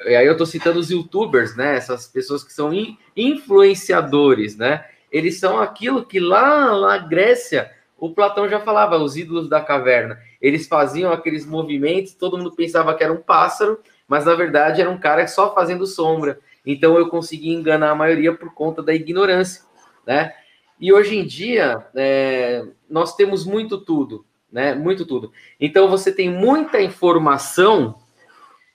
Aí 0.00 0.26
eu 0.26 0.32
estou 0.32 0.46
citando 0.46 0.78
os 0.78 0.90
youtubers, 0.90 1.56
né? 1.56 1.76
Essas 1.76 2.06
pessoas 2.06 2.42
que 2.42 2.52
são 2.52 2.72
in, 2.72 2.96
influenciadores, 3.16 4.56
né? 4.56 4.84
Eles 5.10 5.38
são 5.38 5.58
aquilo 5.58 6.04
que 6.04 6.20
lá 6.20 6.78
na 6.80 6.98
Grécia 6.98 7.70
o 8.00 8.14
Platão 8.14 8.48
já 8.48 8.58
falava, 8.58 8.96
os 8.96 9.16
ídolos 9.16 9.48
da 9.48 9.60
caverna. 9.60 10.18
Eles 10.40 10.66
faziam 10.66 11.12
aqueles 11.12 11.44
movimentos, 11.44 12.14
todo 12.14 12.38
mundo 12.38 12.52
pensava 12.52 12.94
que 12.94 13.04
era 13.04 13.12
um 13.12 13.20
pássaro, 13.20 13.78
mas 14.08 14.24
na 14.24 14.34
verdade 14.34 14.80
era 14.80 14.88
um 14.88 14.98
cara 14.98 15.26
só 15.26 15.54
fazendo 15.54 15.86
sombra. 15.86 16.40
Então 16.64 16.96
eu 16.96 17.08
consegui 17.08 17.50
enganar 17.50 17.90
a 17.90 17.94
maioria 17.94 18.34
por 18.34 18.54
conta 18.54 18.82
da 18.82 18.94
ignorância, 18.94 19.62
né? 20.06 20.32
E 20.80 20.92
hoje 20.92 21.18
em 21.18 21.26
dia 21.26 21.86
é, 21.94 22.64
nós 22.88 23.14
temos 23.14 23.44
muito 23.44 23.76
tudo, 23.78 24.24
né? 24.52 24.74
Muito 24.74 25.06
tudo. 25.06 25.32
Então 25.58 25.88
você 25.88 26.12
tem 26.12 26.30
muita 26.30 26.80
informação 26.80 27.96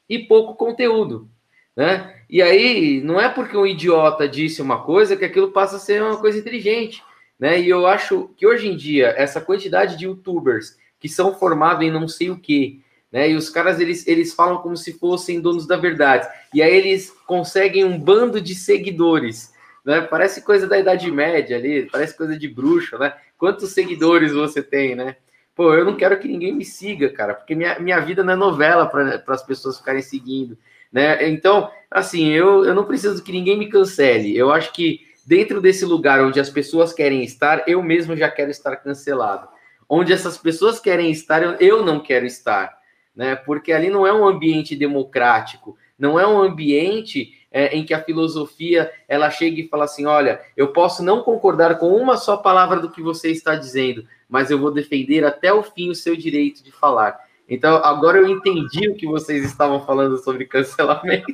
e 0.10 0.20
pouco 0.20 0.56
conteúdo, 0.56 1.30
né? 1.76 2.16
E 2.30 2.42
aí 2.42 3.02
não 3.02 3.20
é 3.20 3.30
porque 3.30 3.58
um 3.58 3.66
idiota 3.66 4.28
disse 4.28 4.62
uma 4.62 4.84
coisa 4.84 5.16
que 5.16 5.26
aquilo 5.26 5.52
passa 5.52 5.78
a 5.78 5.80
ser 5.80 6.02
uma 6.02 6.18
coisa 6.18 6.40
inteligente, 6.40 7.04
né? 7.40 7.60
E 7.60 7.70
eu 7.70 7.86
acho 7.86 8.30
que 8.38 8.48
hoje 8.48 8.68
em 8.68 8.76
dia 8.76 9.14
essa 9.18 9.42
quantidade 9.42 9.98
de 9.98 10.06
YouTubers 10.06 10.78
que 11.00 11.10
são 11.10 11.36
formados 11.36 11.86
em 11.86 11.92
não 11.92 12.08
sei 12.08 12.30
o 12.30 12.40
que, 12.40 12.82
né? 13.12 13.30
E 13.30 13.36
os 13.36 13.50
caras 13.50 13.80
eles, 13.80 14.08
eles 14.08 14.34
falam 14.34 14.58
como 14.58 14.76
se 14.76 14.94
fossem 14.94 15.42
donos 15.42 15.68
da 15.68 15.78
verdade. 15.78 16.28
E 16.54 16.62
aí 16.62 16.74
eles 16.74 17.12
conseguem 17.26 17.84
um 17.84 18.00
bando 18.00 18.42
de 18.42 18.56
seguidores, 18.56 19.54
né? 19.84 20.02
Parece 20.02 20.42
coisa 20.42 20.68
da 20.68 20.80
Idade 20.80 21.12
Média 21.12 21.58
ali, 21.58 21.88
parece 21.92 22.18
coisa 22.18 22.38
de 22.38 22.48
bruxo, 22.48 22.98
né? 22.98 23.14
Quantos 23.38 23.72
seguidores 23.72 24.34
você 24.34 24.64
tem, 24.64 24.96
né? 24.96 25.18
Pô, 25.56 25.74
eu 25.74 25.86
não 25.86 25.96
quero 25.96 26.20
que 26.20 26.28
ninguém 26.28 26.54
me 26.54 26.66
siga, 26.66 27.10
cara, 27.10 27.34
porque 27.34 27.56
minha, 27.56 27.80
minha 27.80 28.00
vida 28.02 28.22
não 28.24 28.34
é 28.34 28.36
novela 28.36 28.86
para 28.88 29.24
as 29.30 29.42
pessoas 29.42 29.78
ficarem 29.78 30.02
seguindo, 30.02 30.58
né? 30.92 31.30
Então, 31.30 31.72
assim, 31.90 32.28
eu, 32.28 32.66
eu 32.66 32.76
não 32.76 32.84
preciso 32.84 33.24
que 33.24 33.32
ninguém 33.32 33.58
me 33.58 33.70
cancele. 33.70 34.38
Eu 34.38 34.52
acho 34.52 34.74
que 34.74 35.08
dentro 35.26 35.62
desse 35.62 35.86
lugar 35.86 36.22
onde 36.22 36.42
as 36.42 36.50
pessoas 36.50 36.92
querem 36.92 37.24
estar, 37.24 37.64
eu 37.68 37.82
mesmo 37.82 38.18
já 38.18 38.30
quero 38.30 38.52
estar 38.52 38.76
cancelado. 38.76 39.48
Onde 39.88 40.12
essas 40.12 40.38
pessoas 40.38 40.78
querem 40.78 41.10
estar, 41.10 41.42
eu, 41.42 41.54
eu 41.54 41.86
não 41.86 42.02
quero 42.02 42.26
estar, 42.26 42.78
né? 43.16 43.36
Porque 43.36 43.72
ali 43.72 43.90
não 43.90 44.06
é 44.06 44.12
um 44.12 44.28
ambiente 44.28 44.76
democrático, 44.76 45.78
não 45.98 46.20
é 46.20 46.28
um 46.28 46.42
ambiente 46.42 47.32
é, 47.56 47.74
em 47.74 47.86
que 47.86 47.94
a 47.94 48.04
filosofia 48.04 48.92
ela 49.08 49.30
chega 49.30 49.62
e 49.62 49.68
fala 49.70 49.86
assim: 49.86 50.06
olha, 50.06 50.42
eu 50.58 50.74
posso 50.74 51.02
não 51.02 51.24
concordar 51.24 51.80
com 51.80 51.88
uma 51.96 52.18
só 52.18 52.36
palavra 52.36 52.82
do 52.82 52.92
que 52.92 53.02
você 53.02 53.32
está 53.32 53.56
dizendo, 53.56 54.06
mas 54.28 54.52
eu 54.52 54.60
vou 54.60 54.74
defender 54.74 55.24
até 55.24 55.54
o 55.54 55.64
fim 55.64 55.90
o 55.90 55.96
seu 55.96 56.18
direito 56.18 56.62
de 56.62 56.74
falar. 56.74 57.18
Então, 57.48 57.78
agora 57.78 58.18
eu 58.18 58.28
entendi 58.28 58.90
o 58.90 58.96
que 58.96 59.08
vocês 59.08 59.46
estavam 59.46 59.86
falando 59.86 60.18
sobre 60.18 60.44
cancelamento. 60.46 61.32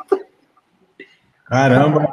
Caramba! 1.45 2.07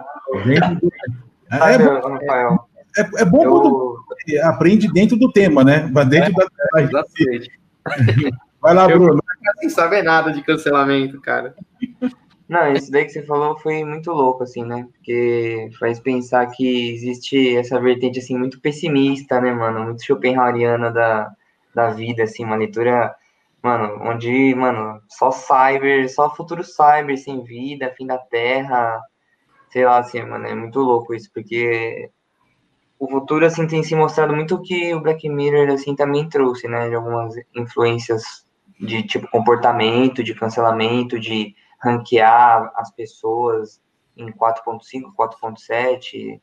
É, 1.51 1.57
é, 1.59 1.77
Rafael. 1.77 2.69
É, 2.97 3.23
é 3.23 3.25
bom 3.27 3.45
eu... 3.45 3.51
quando 3.51 4.05
aprende 4.45 4.91
dentro 4.91 5.19
do 5.19 5.31
tema, 5.31 5.63
né? 5.63 5.81
Dentro 6.09 6.33
é, 6.33 6.83
da. 6.83 6.83
Exatamente. 6.83 7.51
Vai 8.59 8.73
lá, 8.73 8.89
Bruno. 8.89 9.21
Eu 9.45 9.55
sem 9.61 9.69
saber 9.69 10.03
nada 10.03 10.33
de 10.33 10.43
cancelamento, 10.43 11.21
cara. 11.21 11.55
Não, 12.49 12.73
isso 12.73 12.91
daí 12.91 13.05
que 13.05 13.11
você 13.11 13.23
falou 13.23 13.59
foi 13.59 13.85
muito 13.85 14.11
louco, 14.11 14.43
assim, 14.43 14.65
né? 14.65 14.89
Porque 14.93 15.71
faz 15.79 16.01
pensar 16.01 16.47
que 16.47 16.93
existe 16.95 17.57
essa 17.57 17.79
vertente, 17.79 18.19
assim, 18.21 18.39
muito 18.39 18.59
pessimista, 18.61 19.39
né, 19.41 19.53
mano? 19.53 19.85
Muito 19.85 20.03
Schopenhaueriana 20.03 20.91
da, 20.91 21.31
da 21.75 21.91
vida, 21.91 22.23
assim, 22.23 22.45
uma 22.45 22.57
leitura, 22.57 23.15
mano, 23.63 24.01
onde, 24.03 24.55
mano, 24.55 25.01
só 25.09 25.31
cyber, 25.31 26.09
só 26.11 26.35
futuro 26.35 26.65
cyber 26.65 27.19
sem 27.19 27.45
vida, 27.45 27.95
fim 27.97 28.07
da 28.07 28.17
Terra, 28.17 28.99
sei 29.71 29.85
lá, 29.85 29.99
assim, 29.99 30.23
mano, 30.23 30.47
é 30.47 30.55
muito 30.55 30.81
louco 30.81 31.15
isso, 31.15 31.31
porque 31.35 32.11
o 32.99 33.09
futuro, 33.11 33.45
assim, 33.45 33.67
tem 33.67 33.83
se 33.83 33.95
mostrado 33.95 34.35
muito 34.35 34.55
o 34.57 34.63
que 34.63 34.95
o 34.95 35.01
Black 35.03 35.29
Mirror, 35.29 35.69
assim, 35.71 35.95
também 35.95 36.29
trouxe, 36.29 36.67
né? 36.67 36.89
De 36.89 36.95
algumas 36.95 37.35
influências 37.55 38.47
de, 38.81 39.03
tipo, 39.03 39.29
comportamento, 39.29 40.23
de 40.25 40.35
cancelamento, 40.35 41.21
de 41.21 41.55
ranquear 41.79 42.73
as 42.77 42.91
pessoas 42.91 43.81
em 44.17 44.33
4.5, 44.33 45.15
4.7, 45.17 46.41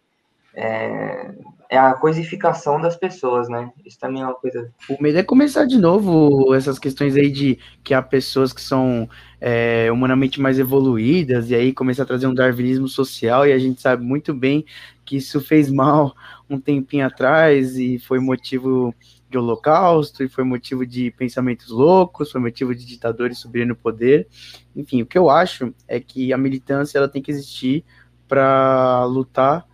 é, 0.58 1.34
é, 1.70 1.77
a 1.77 1.94
coisificação 1.94 2.80
das 2.80 2.96
pessoas, 2.96 3.50
né? 3.50 3.70
Isso 3.86 4.00
também 4.00 4.22
é 4.22 4.25
uma 4.25 4.34
coisa. 4.34 4.72
O 4.89 5.01
medo 5.04 5.18
é 5.18 5.24
começar 5.24 5.65
de 5.65 5.77
novo 5.77 6.56
essas 6.56 6.80
questões 6.80 7.15
aí 7.18 7.30
de 7.30 7.60
que 7.84 7.94
há 7.94 8.01
pessoas 8.01 8.54
que 8.54 8.62
são 8.62 9.10
é, 9.42 9.92
humanamente 9.92 10.39
mais 10.39 10.58
evoluídas, 10.58 11.50
e 11.50 11.56
aí 11.56 11.74
começar 11.74 12.04
a 12.04 12.06
trazer 12.06 12.27
um 12.27 12.34
darwinismo 12.34 12.88
social, 12.88 13.46
e 13.46 13.51
a 13.51 13.60
gente 13.60 13.82
sabe 13.82 14.06
muito 14.06 14.34
bem 14.34 14.65
que 15.04 15.18
isso 15.18 15.42
fez 15.42 15.70
mal 15.70 16.15
um 16.50 16.60
tempinho 16.60 17.06
atrás 17.06 17.77
e 17.77 18.00
foi 18.00 18.20
motivo 18.20 18.96
de 19.29 19.38
holocausto, 19.38 20.24
e 20.24 20.29
foi 20.29 20.44
motivo 20.44 20.86
de 20.86 21.12
pensamentos 21.12 21.70
loucos, 21.70 22.32
foi 22.32 22.39
motivo 22.39 22.75
de 22.75 22.86
ditadores 22.86 23.39
subirem 23.39 23.67
no 23.67 23.75
poder. 23.75 24.27
Enfim, 24.75 25.01
o 25.01 25.05
que 25.05 25.17
eu 25.17 25.29
acho 25.29 25.74
é 25.88 26.00
que 26.00 26.32
a 26.32 26.38
militância 26.38 26.98
ela 26.98 27.10
tem 27.10 27.22
que 27.22 27.32
existir 27.32 27.84
para 28.27 29.05
lutar 29.05 29.65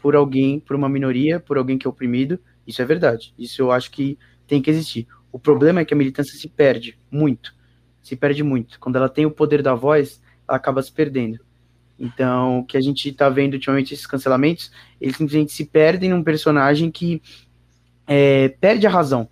por 0.00 0.14
alguém, 0.14 0.60
por 0.60 0.76
uma 0.76 0.88
minoria, 0.88 1.40
por 1.40 1.58
alguém 1.58 1.78
que 1.78 1.86
é 1.86 1.90
oprimido. 1.90 2.38
Isso 2.66 2.82
é 2.82 2.84
verdade. 2.84 3.32
Isso 3.38 3.62
eu 3.62 3.72
acho 3.72 3.90
que 3.90 4.18
tem 4.46 4.60
que 4.60 4.70
existir. 4.70 5.06
O 5.32 5.38
problema 5.38 5.80
é 5.80 5.84
que 5.84 5.94
a 5.94 5.96
militância 5.96 6.38
se 6.38 6.48
perde 6.48 6.98
muito. 7.10 7.54
Se 8.02 8.16
perde 8.16 8.42
muito. 8.42 8.78
Quando 8.78 8.96
ela 8.96 9.08
tem 9.08 9.26
o 9.26 9.30
poder 9.30 9.62
da 9.62 9.74
voz, 9.74 10.22
ela 10.48 10.56
acaba 10.56 10.82
se 10.82 10.92
perdendo. 10.92 11.40
Então, 11.98 12.60
o 12.60 12.64
que 12.64 12.76
a 12.76 12.80
gente 12.80 13.08
está 13.08 13.28
vendo 13.28 13.54
ultimamente, 13.54 13.94
esses 13.94 14.06
cancelamentos, 14.06 14.70
eles 15.00 15.16
simplesmente 15.16 15.52
se 15.52 15.64
perdem 15.64 16.10
num 16.10 16.22
personagem 16.22 16.90
que 16.90 17.22
é, 18.06 18.48
perde 18.60 18.86
a 18.86 18.90
razão. 18.90 19.28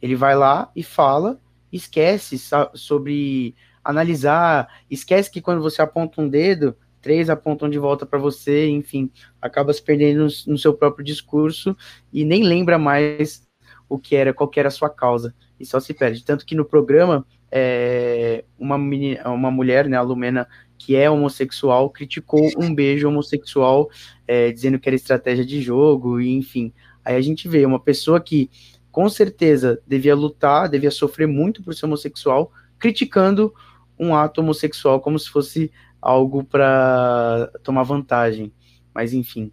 Ele 0.00 0.16
vai 0.16 0.34
lá 0.34 0.70
e 0.74 0.82
fala, 0.82 1.40
esquece 1.72 2.36
sobre 2.74 3.54
analisar, 3.84 4.68
esquece 4.90 5.30
que 5.30 5.40
quando 5.40 5.62
você 5.62 5.80
aponta 5.80 6.20
um 6.20 6.28
dedo, 6.28 6.76
três 7.00 7.28
apontam 7.28 7.68
de 7.68 7.78
volta 7.78 8.06
para 8.06 8.18
você, 8.18 8.68
enfim, 8.68 9.10
acaba 9.40 9.72
se 9.72 9.82
perdendo 9.82 10.28
no, 10.46 10.58
seu 10.58 10.72
próprio 10.72 11.04
discurso 11.04 11.76
e 12.12 12.24
nem 12.24 12.44
lembra 12.44 12.78
mais 12.78 13.46
o 13.88 13.98
que 13.98 14.16
era, 14.16 14.32
qual 14.32 14.48
que 14.48 14.58
era 14.58 14.68
a 14.68 14.72
sua 14.72 14.88
causa, 14.88 15.34
e 15.58 15.66
só 15.66 15.78
se 15.80 15.92
perde. 15.92 16.24
Tanto 16.24 16.46
que 16.46 16.54
no 16.54 16.64
programa, 16.64 17.26
é, 17.50 18.44
uma, 18.58 18.78
menina, 18.78 19.28
uma 19.30 19.50
mulher, 19.50 19.88
né, 19.88 19.96
a 19.96 20.02
Lumena, 20.02 20.48
que 20.78 20.96
é 20.96 21.10
homossexual, 21.10 21.90
criticou 21.90 22.48
um 22.56 22.74
beijo 22.74 23.08
homossexual, 23.08 23.90
é, 24.26 24.50
dizendo 24.50 24.78
que 24.78 24.88
era 24.88 24.96
estratégia 24.96 25.44
de 25.44 25.60
jogo, 25.60 26.20
e 26.20 26.30
enfim, 26.30 26.72
Aí 27.04 27.16
a 27.16 27.20
gente 27.20 27.48
vê 27.48 27.64
uma 27.64 27.80
pessoa 27.80 28.20
que 28.20 28.50
com 28.90 29.08
certeza 29.08 29.80
devia 29.86 30.14
lutar, 30.14 30.68
devia 30.68 30.90
sofrer 30.90 31.26
muito 31.26 31.62
por 31.62 31.74
ser 31.74 31.86
homossexual, 31.86 32.52
criticando 32.78 33.52
um 33.98 34.14
ato 34.14 34.40
homossexual 34.40 35.00
como 35.00 35.18
se 35.18 35.30
fosse 35.30 35.70
algo 36.00 36.44
para 36.44 37.50
tomar 37.62 37.84
vantagem. 37.84 38.52
Mas 38.94 39.14
enfim, 39.14 39.50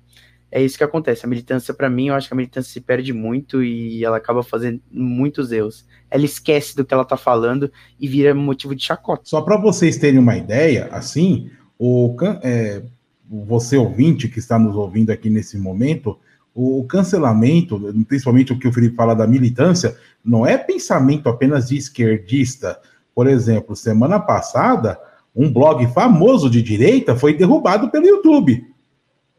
é 0.52 0.62
isso 0.62 0.78
que 0.78 0.84
acontece. 0.84 1.26
A 1.26 1.30
militância, 1.30 1.74
para 1.74 1.90
mim, 1.90 2.08
eu 2.08 2.16
acho 2.16 2.28
que 2.28 2.34
a 2.34 2.38
militância 2.38 2.72
se 2.72 2.82
perde 2.82 3.14
muito 3.14 3.64
e 3.64 4.04
ela 4.04 4.18
acaba 4.18 4.42
fazendo 4.42 4.82
muitos 4.92 5.52
erros. 5.52 5.86
Ela 6.10 6.26
esquece 6.26 6.76
do 6.76 6.84
que 6.84 6.94
ela 6.94 7.04
está 7.04 7.16
falando 7.16 7.72
e 8.00 8.08
vira 8.08 8.34
motivo 8.34 8.76
de 8.76 8.84
chacota. 8.84 9.24
Só 9.26 9.42
para 9.42 9.58
vocês 9.58 9.98
terem 9.98 10.20
uma 10.20 10.36
ideia, 10.36 10.88
assim, 10.92 11.50
o 11.78 12.16
é, 12.44 12.82
você 13.30 13.78
ouvinte 13.78 14.28
que 14.28 14.40
está 14.40 14.58
nos 14.58 14.76
ouvindo 14.76 15.12
aqui 15.12 15.30
nesse 15.30 15.58
momento, 15.58 16.18
o 16.62 16.84
cancelamento, 16.84 17.80
principalmente 18.06 18.52
o 18.52 18.60
que 18.60 18.68
o 18.68 18.74
Felipe 18.74 18.96
fala 18.96 19.16
da 19.16 19.26
militância, 19.26 19.96
não 20.24 20.46
é 20.46 20.58
pensamento 20.58 21.30
apenas 21.30 21.70
de 21.70 21.78
esquerdista. 21.78 22.78
Por 23.16 23.28
exemplo, 23.28 23.78
semana 23.78 24.20
passada, 24.20 25.00
um 25.34 25.50
blog 25.52 25.88
famoso 25.94 26.50
de 26.50 26.62
direita 26.62 27.16
foi 27.16 27.34
derrubado 27.34 27.90
pelo 27.90 28.06
YouTube. 28.06 28.68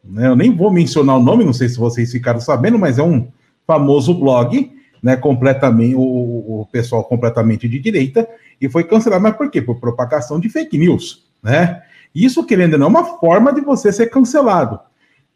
Né, 0.02 0.28
eu 0.28 0.34
nem 0.34 0.56
vou 0.56 0.70
mencionar 0.70 1.18
o 1.18 1.22
nome, 1.22 1.44
não 1.44 1.52
sei 1.52 1.68
se 1.68 1.76
vocês 1.76 2.10
ficaram 2.10 2.40
sabendo, 2.40 2.78
mas 2.78 2.98
é 2.98 3.02
um 3.02 3.28
famoso 3.66 4.14
blog, 4.14 4.72
né, 5.02 5.14
completamente, 5.14 5.94
o, 5.94 6.00
o 6.00 6.68
pessoal 6.72 7.04
completamente 7.04 7.68
de 7.68 7.78
direita, 7.78 8.26
e 8.58 8.66
foi 8.66 8.84
cancelado. 8.84 9.22
Mas 9.22 9.36
por 9.36 9.50
quê? 9.50 9.60
Por 9.60 9.78
propagação 9.78 10.40
de 10.40 10.48
fake 10.48 10.78
news, 10.78 11.28
né? 11.42 11.82
Isso, 12.14 12.46
querendo 12.46 12.72
ou 12.72 12.78
não, 12.78 12.86
é 12.86 12.90
uma 12.90 13.04
forma 13.04 13.52
de 13.52 13.60
você 13.60 13.92
ser 13.92 14.06
cancelado. 14.06 14.80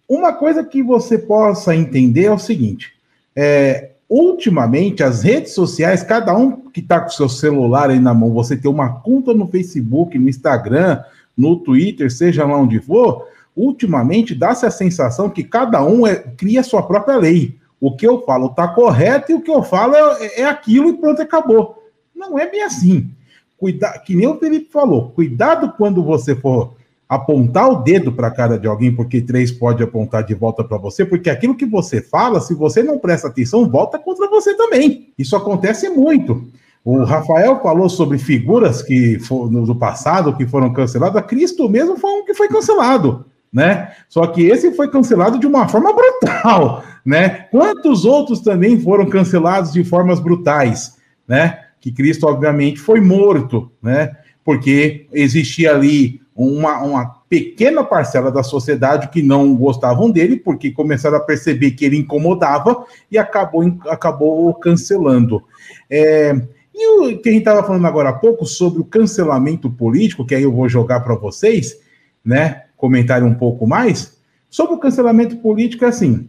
Uma 0.08 0.32
coisa 0.32 0.62
que 0.62 0.82
você 0.82 1.18
possa 1.18 1.74
entender 1.74 2.24
é 2.24 2.32
o 2.32 2.38
seguinte: 2.38 2.92
é, 3.34 3.90
ultimamente, 4.08 5.02
as 5.02 5.22
redes 5.22 5.52
sociais, 5.52 6.02
cada 6.02 6.36
um 6.36 6.68
que 6.70 6.80
está 6.80 7.00
com 7.00 7.08
seu 7.08 7.28
celular 7.28 7.90
aí 7.90 7.98
na 7.98 8.12
mão, 8.12 8.32
você 8.32 8.56
tem 8.56 8.70
uma 8.70 9.00
conta 9.00 9.32
no 9.32 9.48
Facebook, 9.48 10.18
no 10.18 10.28
Instagram, 10.28 11.02
no 11.36 11.56
Twitter, 11.56 12.12
seja 12.12 12.44
lá 12.44 12.56
onde 12.56 12.78
for, 12.80 13.26
ultimamente 13.56 14.34
dá-se 14.34 14.66
a 14.66 14.70
sensação 14.70 15.30
que 15.30 15.42
cada 15.42 15.82
um 15.84 16.06
é, 16.06 16.16
cria 16.16 16.62
sua 16.62 16.82
própria 16.82 17.16
lei. 17.16 17.56
O 17.80 17.94
que 17.94 18.06
eu 18.06 18.22
falo 18.22 18.46
está 18.46 18.68
correto 18.68 19.32
e 19.32 19.34
o 19.34 19.40
que 19.40 19.50
eu 19.50 19.62
falo 19.62 19.94
é, 19.94 20.40
é 20.40 20.44
aquilo 20.44 20.88
e 20.88 20.96
pronto, 20.96 21.20
acabou. 21.20 21.82
Não 22.14 22.38
é 22.38 22.48
bem 22.48 22.62
assim. 22.62 23.10
Cuida, 23.58 23.98
que 24.04 24.14
nem 24.14 24.26
o 24.26 24.38
Felipe 24.38 24.70
falou, 24.70 25.10
cuidado 25.10 25.72
quando 25.76 26.02
você 26.02 26.34
for 26.34 26.74
apontar 27.08 27.68
o 27.70 27.82
dedo 27.82 28.12
para 28.12 28.28
a 28.28 28.30
cara 28.30 28.58
de 28.58 28.66
alguém, 28.66 28.94
porque 28.94 29.20
três 29.20 29.50
pode 29.50 29.82
apontar 29.82 30.24
de 30.24 30.34
volta 30.34 30.64
para 30.64 30.78
você, 30.78 31.04
porque 31.04 31.30
aquilo 31.30 31.56
que 31.56 31.66
você 31.66 32.00
fala, 32.00 32.40
se 32.40 32.54
você 32.54 32.82
não 32.82 32.98
presta 32.98 33.28
atenção, 33.28 33.68
volta 33.68 33.98
contra 33.98 34.28
você 34.28 34.54
também. 34.54 35.12
Isso 35.18 35.36
acontece 35.36 35.88
muito. 35.88 36.46
O 36.84 37.02
Rafael 37.02 37.60
falou 37.62 37.88
sobre 37.88 38.18
figuras 38.18 38.82
que 38.82 39.18
no 39.30 39.64
do 39.64 39.74
passado 39.74 40.36
que 40.36 40.46
foram 40.46 40.72
canceladas. 40.72 41.24
Cristo 41.24 41.66
mesmo 41.68 41.96
foi 41.96 42.10
um 42.10 42.24
que 42.26 42.34
foi 42.34 42.46
cancelado, 42.46 43.24
né? 43.50 43.92
Só 44.06 44.26
que 44.26 44.42
esse 44.42 44.70
foi 44.72 44.90
cancelado 44.90 45.38
de 45.38 45.46
uma 45.46 45.66
forma 45.66 45.94
brutal, 45.94 46.84
né? 47.04 47.46
Quantos 47.50 48.04
outros 48.04 48.40
também 48.40 48.78
foram 48.78 49.06
cancelados 49.06 49.72
de 49.72 49.82
formas 49.82 50.20
brutais, 50.20 50.98
né? 51.26 51.60
Que 51.80 51.90
Cristo 51.90 52.26
obviamente 52.26 52.78
foi 52.78 53.00
morto, 53.00 53.72
né? 53.82 54.10
Porque 54.44 55.06
existia 55.10 55.74
ali 55.74 56.20
uma, 56.34 56.82
uma 56.82 57.06
pequena 57.28 57.84
parcela 57.84 58.30
da 58.30 58.42
sociedade 58.42 59.08
que 59.08 59.22
não 59.22 59.54
gostavam 59.54 60.10
dele, 60.10 60.36
porque 60.36 60.72
começaram 60.72 61.16
a 61.16 61.20
perceber 61.20 61.72
que 61.72 61.84
ele 61.84 61.98
incomodava 61.98 62.84
e 63.10 63.16
acabou, 63.16 63.62
acabou 63.88 64.52
cancelando. 64.54 65.42
É, 65.88 66.34
e 66.74 66.88
o 66.88 67.18
que 67.18 67.28
a 67.28 67.32
gente 67.32 67.42
estava 67.42 67.62
falando 67.62 67.86
agora 67.86 68.08
há 68.08 68.12
pouco 68.12 68.44
sobre 68.44 68.80
o 68.80 68.84
cancelamento 68.84 69.70
político, 69.70 70.26
que 70.26 70.34
aí 70.34 70.42
eu 70.42 70.52
vou 70.52 70.68
jogar 70.68 71.00
para 71.00 71.14
vocês, 71.14 71.78
né? 72.24 72.64
Comentário 72.76 73.26
um 73.26 73.34
pouco 73.34 73.66
mais. 73.66 74.18
Sobre 74.50 74.74
o 74.74 74.78
cancelamento 74.78 75.36
político, 75.36 75.84
é 75.84 75.88
assim: 75.88 76.28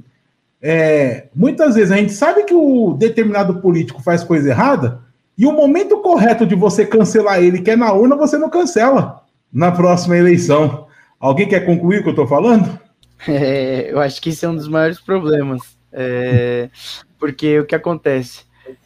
é, 0.61 1.25
muitas 1.35 1.73
vezes 1.73 1.91
a 1.91 1.97
gente 1.97 2.13
sabe 2.13 2.43
que 2.43 2.53
o 2.53 2.93
determinado 2.93 3.55
político 3.55 4.03
faz 4.03 4.23
coisa 4.23 4.49
errada, 4.49 4.99
e 5.35 5.47
o 5.47 5.51
momento 5.51 5.97
correto 5.97 6.45
de 6.45 6.53
você 6.53 6.85
cancelar 6.85 7.43
ele, 7.43 7.61
que 7.61 7.71
é 7.71 7.75
na 7.75 7.91
urna, 7.91 8.15
você 8.15 8.37
não 8.37 8.49
cancela 8.49 9.24
na 9.55 9.71
próxima 9.71 10.17
eleição. 10.17 10.85
Alguém 11.17 11.47
quer 11.47 11.65
concluir 11.65 11.99
o 11.99 12.03
que 12.03 12.09
eu 12.09 12.11
estou 12.11 12.27
falando? 12.27 12.77
É, 13.27 13.91
eu 13.91 13.99
acho 14.01 14.21
que 14.21 14.29
isso 14.29 14.45
é 14.45 14.49
um 14.49 14.55
dos 14.55 14.67
maiores 14.67 14.99
problemas. 14.99 15.77
É, 15.91 16.69
porque 17.17 17.61
o 17.61 17.65
que 17.65 17.73
acontece? 17.73 18.43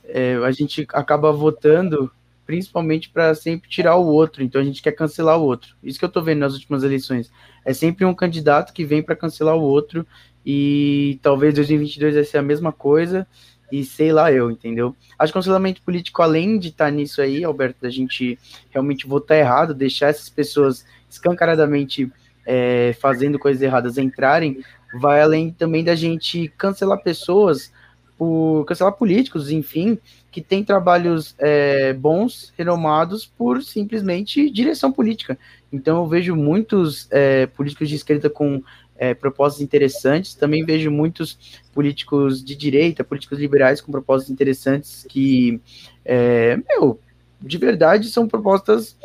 É, 0.07 0.35
a 0.35 0.51
gente 0.51 0.87
acaba 0.93 1.31
votando 1.31 2.11
principalmente 2.45 3.09
para 3.09 3.33
sempre 3.33 3.67
tirar 3.67 3.95
o 3.95 4.05
outro, 4.05 4.43
então 4.43 4.61
a 4.61 4.63
gente 4.63 4.83
quer 4.83 4.91
cancelar 4.91 5.39
o 5.39 5.43
outro. 5.43 5.75
Isso 5.83 5.97
que 5.97 6.05
eu 6.05 6.07
estou 6.07 6.23
vendo 6.23 6.39
nas 6.39 6.53
últimas 6.53 6.83
eleições. 6.83 7.31
É 7.65 7.73
sempre 7.73 8.05
um 8.05 8.13
candidato 8.13 8.71
que 8.71 8.85
vem 8.85 9.01
para 9.01 9.15
cancelar 9.15 9.57
o 9.57 9.61
outro, 9.61 10.05
e 10.45 11.19
talvez 11.21 11.55
2022 11.55 12.15
vai 12.15 12.23
ser 12.23 12.37
a 12.37 12.43
mesma 12.43 12.71
coisa, 12.71 13.27
e 13.71 13.83
sei 13.83 14.11
lá 14.11 14.31
eu, 14.31 14.49
entendeu? 14.49 14.95
Acho 15.17 15.31
que 15.31 15.37
o 15.37 15.41
cancelamento 15.41 15.81
político, 15.81 16.21
além 16.21 16.57
de 16.57 16.69
estar 16.69 16.85
tá 16.85 16.91
nisso 16.91 17.21
aí, 17.21 17.43
Alberto, 17.43 17.77
da 17.81 17.89
gente 17.89 18.37
realmente 18.69 19.07
votar 19.07 19.37
errado, 19.37 19.73
deixar 19.73 20.07
essas 20.07 20.29
pessoas 20.29 20.85
escancaradamente 21.09 22.11
é, 22.45 22.95
fazendo 22.99 23.37
coisas 23.37 23.61
erradas 23.61 23.97
entrarem, 23.97 24.63
vai 24.99 25.21
além 25.21 25.51
também 25.51 25.83
da 25.83 25.95
gente 25.95 26.51
cancelar 26.57 27.01
pessoas, 27.01 27.71
por 28.19 28.65
cancelar 28.65 28.91
políticos, 28.91 29.49
enfim, 29.49 29.97
que 30.29 30.41
têm 30.41 30.61
trabalhos 30.61 31.33
é, 31.39 31.93
bons, 31.93 32.51
renomados, 32.57 33.25
por 33.25 33.63
simplesmente 33.63 34.49
direção 34.49 34.91
política. 34.91 35.39
Então 35.71 35.99
eu 35.99 36.07
vejo 36.07 36.35
muitos 36.35 37.07
é, 37.11 37.45
políticos 37.45 37.87
de 37.87 37.95
esquerda 37.95 38.29
com 38.29 38.61
é, 38.99 39.13
propostas 39.13 39.61
interessantes. 39.61 40.35
Também 40.35 40.65
vejo 40.65 40.91
muitos 40.91 41.61
políticos 41.73 42.43
de 42.43 42.53
direita, 42.53 43.03
políticos 43.03 43.39
liberais 43.39 43.79
com 43.79 43.91
propostas 43.91 44.29
interessantes 44.29 45.05
que, 45.07 45.59
é, 46.03 46.57
meu, 46.67 46.99
de 47.41 47.57
verdade 47.57 48.09
são 48.09 48.27
propostas 48.27 48.97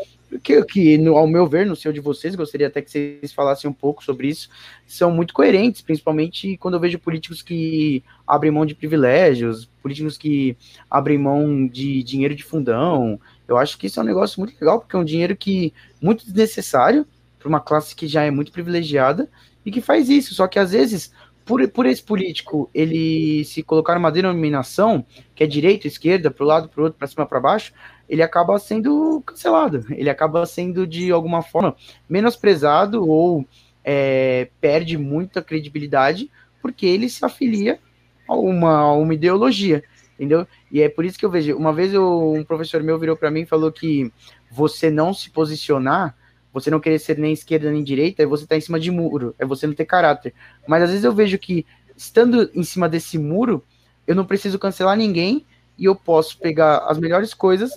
que, 0.43 0.61
que 0.65 0.99
no, 0.99 1.17
ao 1.17 1.29
meu 1.29 1.47
ver, 1.47 1.65
no 1.65 1.77
seu 1.77 1.93
de 1.93 2.01
vocês, 2.01 2.35
gostaria 2.35 2.67
até 2.67 2.83
que 2.83 2.91
vocês 2.91 3.33
falassem 3.33 3.71
um 3.71 3.73
pouco 3.73 4.03
sobre 4.03 4.27
isso, 4.27 4.49
são 4.85 5.13
muito 5.13 5.33
coerentes, 5.33 5.81
principalmente 5.81 6.57
quando 6.57 6.75
eu 6.75 6.81
vejo 6.81 6.99
políticos 6.99 7.41
que 7.41 8.03
abrem 8.27 8.51
mão 8.51 8.67
de 8.67 8.75
privilégios, 8.75 9.67
políticos 9.81 10.19
que 10.19 10.57
abrem 10.91 11.19
mão 11.19 11.69
de 11.69 12.03
dinheiro 12.03 12.35
de 12.35 12.43
fundão. 12.43 13.21
Eu 13.47 13.57
acho 13.57 13.79
que 13.79 13.87
isso 13.87 14.01
é 14.01 14.03
um 14.03 14.07
negócio 14.07 14.41
muito 14.41 14.55
legal, 14.61 14.81
porque 14.81 14.97
é 14.97 14.99
um 14.99 15.05
dinheiro 15.05 15.37
que 15.37 15.73
muito 16.03 16.25
desnecessário 16.25 17.07
para 17.39 17.49
uma 17.49 17.61
classe 17.61 17.95
que 17.95 18.09
já 18.09 18.25
é 18.25 18.31
muito 18.31 18.51
privilegiada 18.51 19.29
e 19.65 19.71
que 19.71 19.81
faz 19.81 20.09
isso. 20.09 20.35
Só 20.35 20.47
que 20.47 20.59
às 20.59 20.73
vezes, 20.73 21.13
por, 21.45 21.67
por 21.69 21.87
esse 21.87 22.03
político 22.03 22.71
ele 22.75 23.45
se 23.45 23.63
colocar 23.63 23.95
numa 23.95 24.13
denominação 24.13 25.05
que 25.35 25.45
é 25.45 25.47
direita, 25.47 25.87
esquerda, 25.87 26.31
para 26.31 26.45
o 26.45 26.47
lado, 26.47 26.69
para 26.69 26.81
o 26.81 26.85
outro, 26.85 26.99
para 26.99 27.09
cima, 27.09 27.27
para 27.27 27.41
baixo, 27.41 27.73
ele 28.09 28.23
acaba 28.23 28.59
sendo 28.59 29.23
cancelado. 29.25 29.85
Ele 29.91 30.11
acaba 30.11 30.45
sendo 30.47 30.87
de 30.87 31.11
alguma 31.11 31.43
forma 31.43 31.77
menosprezado 32.09 33.09
ou 33.09 33.47
é, 33.85 34.49
perde 34.61 34.97
muita 34.97 35.43
credibilidade 35.43 36.31
porque 36.63 36.87
ele 36.87 37.09
se 37.09 37.25
afilia 37.25 37.79
a 38.27 38.35
uma, 38.35 38.79
a 38.79 38.93
uma 38.95 39.13
ideologia, 39.13 39.85
entendeu? 40.15 40.47
E 40.73 40.81
é 40.81 40.89
por 40.89 41.05
isso 41.05 41.19
que 41.19 41.27
eu 41.27 41.31
vejo. 41.31 41.55
Uma 41.57 41.73
vez 41.73 41.93
eu, 41.93 42.33
um 42.33 42.43
professor 42.43 42.83
meu 42.83 42.99
virou 42.99 43.17
para 43.17 43.31
mim 43.31 43.43
e 43.43 43.47
falou 43.47 43.71
que 43.71 44.11
você 44.51 44.91
não 44.91 45.13
se 45.13 45.31
posicionar 45.31 46.17
você 46.55 46.71
não 46.71 46.79
querer 46.79 47.01
ser 47.01 47.19
nem 47.19 47.33
esquerda 47.33 47.69
nem 47.73 47.83
direita, 47.83 48.23
é 48.23 48.27
você 48.27 48.45
estar 48.45 48.55
tá 48.55 48.59
em 48.59 48.61
cima 48.61 48.79
de 48.79 48.89
muro, 48.89 49.35
é 49.41 49.45
você 49.45 49.67
não 49.67 49.75
ter 49.75 49.85
caráter. 49.85 50.33
Mas 50.69 50.85
às 50.85 50.91
vezes 50.91 51.05
eu 51.05 51.13
vejo 51.13 51.37
que, 51.37 51.67
estando 51.97 52.49
em 52.55 52.63
cima 52.63 52.89
desse 52.89 53.19
muro, 53.19 53.65
eu 54.07 54.15
não 54.15 54.25
preciso 54.25 54.57
cancelar 54.57 54.97
ninguém 54.97 55.45
e 55.77 55.85
eu 55.87 55.97
posso 55.97 56.39
pegar 56.39 56.79
as 56.87 56.97
melhores 56.97 57.35
coisas 57.35 57.73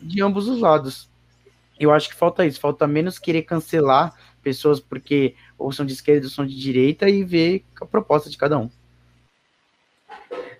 de 0.00 0.22
ambos 0.22 0.46
os 0.46 0.60
lados. 0.60 1.10
Eu 1.78 1.90
acho 1.90 2.08
que 2.08 2.14
falta 2.14 2.46
isso, 2.46 2.60
falta 2.60 2.86
menos 2.86 3.18
querer 3.18 3.42
cancelar 3.42 4.14
pessoas 4.40 4.78
porque 4.78 5.34
ou 5.58 5.72
são 5.72 5.84
de 5.84 5.92
esquerda 5.92 6.26
ou 6.26 6.30
são 6.30 6.46
de 6.46 6.56
direita 6.56 7.08
e 7.08 7.24
ver 7.24 7.64
a 7.80 7.84
proposta 7.84 8.30
de 8.30 8.38
cada 8.38 8.56
um. 8.56 8.70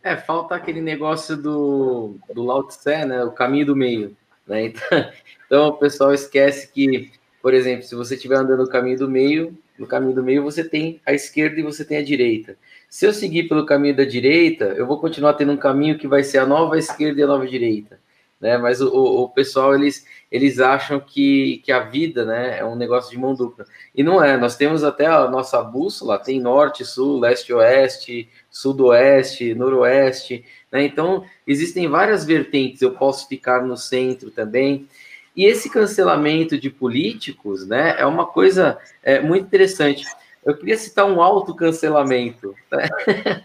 É, 0.02 0.16
falta 0.16 0.56
aquele 0.56 0.80
negócio 0.80 1.36
do, 1.36 2.16
do 2.34 2.42
Lao 2.42 2.64
Tse, 2.64 3.04
né? 3.04 3.22
O 3.22 3.30
caminho 3.30 3.66
do 3.66 3.76
meio. 3.76 4.16
Né? 4.44 4.66
Então, 4.66 4.88
então 5.46 5.68
o 5.68 5.74
pessoal 5.74 6.12
esquece 6.12 6.72
que 6.72 7.12
por 7.42 7.54
exemplo, 7.54 7.84
se 7.84 7.94
você 7.94 8.14
estiver 8.14 8.36
andando 8.36 8.62
no 8.62 8.68
caminho 8.68 8.98
do 8.98 9.08
meio, 9.08 9.56
no 9.78 9.86
caminho 9.86 10.14
do 10.14 10.22
meio 10.22 10.42
você 10.42 10.62
tem 10.62 11.00
a 11.06 11.12
esquerda 11.12 11.58
e 11.58 11.62
você 11.62 11.84
tem 11.84 11.96
a 11.98 12.02
direita. 12.02 12.56
Se 12.88 13.06
eu 13.06 13.12
seguir 13.12 13.48
pelo 13.48 13.64
caminho 13.64 13.96
da 13.96 14.04
direita, 14.04 14.66
eu 14.76 14.86
vou 14.86 15.00
continuar 15.00 15.34
tendo 15.34 15.52
um 15.52 15.56
caminho 15.56 15.98
que 15.98 16.06
vai 16.08 16.22
ser 16.22 16.38
a 16.38 16.46
nova 16.46 16.76
esquerda 16.76 17.20
e 17.20 17.22
a 17.22 17.26
nova 17.26 17.46
direita. 17.46 17.98
Né? 18.40 18.56
Mas 18.56 18.80
o, 18.80 18.88
o, 18.88 19.22
o 19.24 19.28
pessoal, 19.28 19.74
eles, 19.74 20.06
eles 20.32 20.58
acham 20.60 20.98
que, 20.98 21.62
que 21.64 21.70
a 21.70 21.80
vida 21.80 22.24
né, 22.24 22.58
é 22.58 22.64
um 22.64 22.74
negócio 22.74 23.10
de 23.10 23.18
mão 23.18 23.34
dupla. 23.34 23.66
E 23.94 24.02
não 24.02 24.22
é, 24.24 24.36
nós 24.36 24.56
temos 24.56 24.82
até 24.82 25.06
a 25.06 25.28
nossa 25.28 25.62
bússola, 25.62 26.18
tem 26.18 26.40
norte, 26.40 26.84
sul, 26.84 27.20
leste, 27.20 27.52
oeste, 27.52 28.28
sudoeste, 28.50 29.54
noroeste. 29.54 30.44
Né? 30.72 30.84
Então, 30.84 31.24
existem 31.46 31.86
várias 31.86 32.24
vertentes, 32.24 32.80
eu 32.80 32.92
posso 32.92 33.28
ficar 33.28 33.62
no 33.62 33.76
centro 33.76 34.30
também. 34.30 34.88
E 35.36 35.44
esse 35.44 35.70
cancelamento 35.70 36.58
de 36.58 36.68
políticos, 36.68 37.66
né, 37.66 37.94
é 37.98 38.06
uma 38.06 38.26
coisa 38.26 38.78
é, 39.02 39.20
muito 39.20 39.46
interessante. 39.46 40.04
Eu 40.44 40.56
queria 40.56 40.76
citar 40.76 41.06
um 41.06 41.20
autocancelamento. 41.20 42.54
Né? 42.70 42.88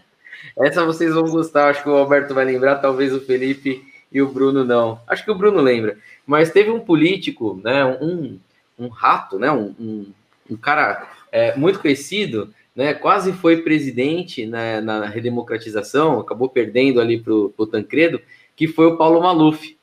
Essa 0.58 0.84
vocês 0.84 1.14
vão 1.14 1.24
gostar, 1.24 1.70
acho 1.70 1.82
que 1.82 1.88
o 1.88 1.96
Alberto 1.96 2.34
vai 2.34 2.44
lembrar, 2.44 2.76
talvez 2.76 3.12
o 3.12 3.20
Felipe 3.20 3.84
e 4.10 4.20
o 4.22 4.28
Bruno 4.28 4.64
não. 4.64 5.00
Acho 5.06 5.24
que 5.24 5.30
o 5.30 5.34
Bruno 5.34 5.60
lembra. 5.60 5.98
Mas 6.26 6.50
teve 6.50 6.70
um 6.70 6.80
político, 6.80 7.60
né, 7.62 7.84
um, 7.84 8.38
um 8.78 8.88
rato, 8.88 9.38
né, 9.38 9.50
um, 9.50 9.74
um, 9.78 10.12
um 10.50 10.56
cara 10.56 11.08
é, 11.30 11.56
muito 11.56 11.78
conhecido, 11.78 12.52
né, 12.74 12.94
quase 12.94 13.32
foi 13.32 13.62
presidente 13.62 14.44
né, 14.46 14.80
na 14.80 15.06
redemocratização, 15.06 16.20
acabou 16.20 16.48
perdendo 16.48 17.00
ali 17.00 17.20
para 17.20 17.32
o 17.32 17.66
Tancredo, 17.66 18.20
que 18.54 18.66
foi 18.66 18.86
o 18.86 18.96
Paulo 18.96 19.20
Maluf 19.20 19.75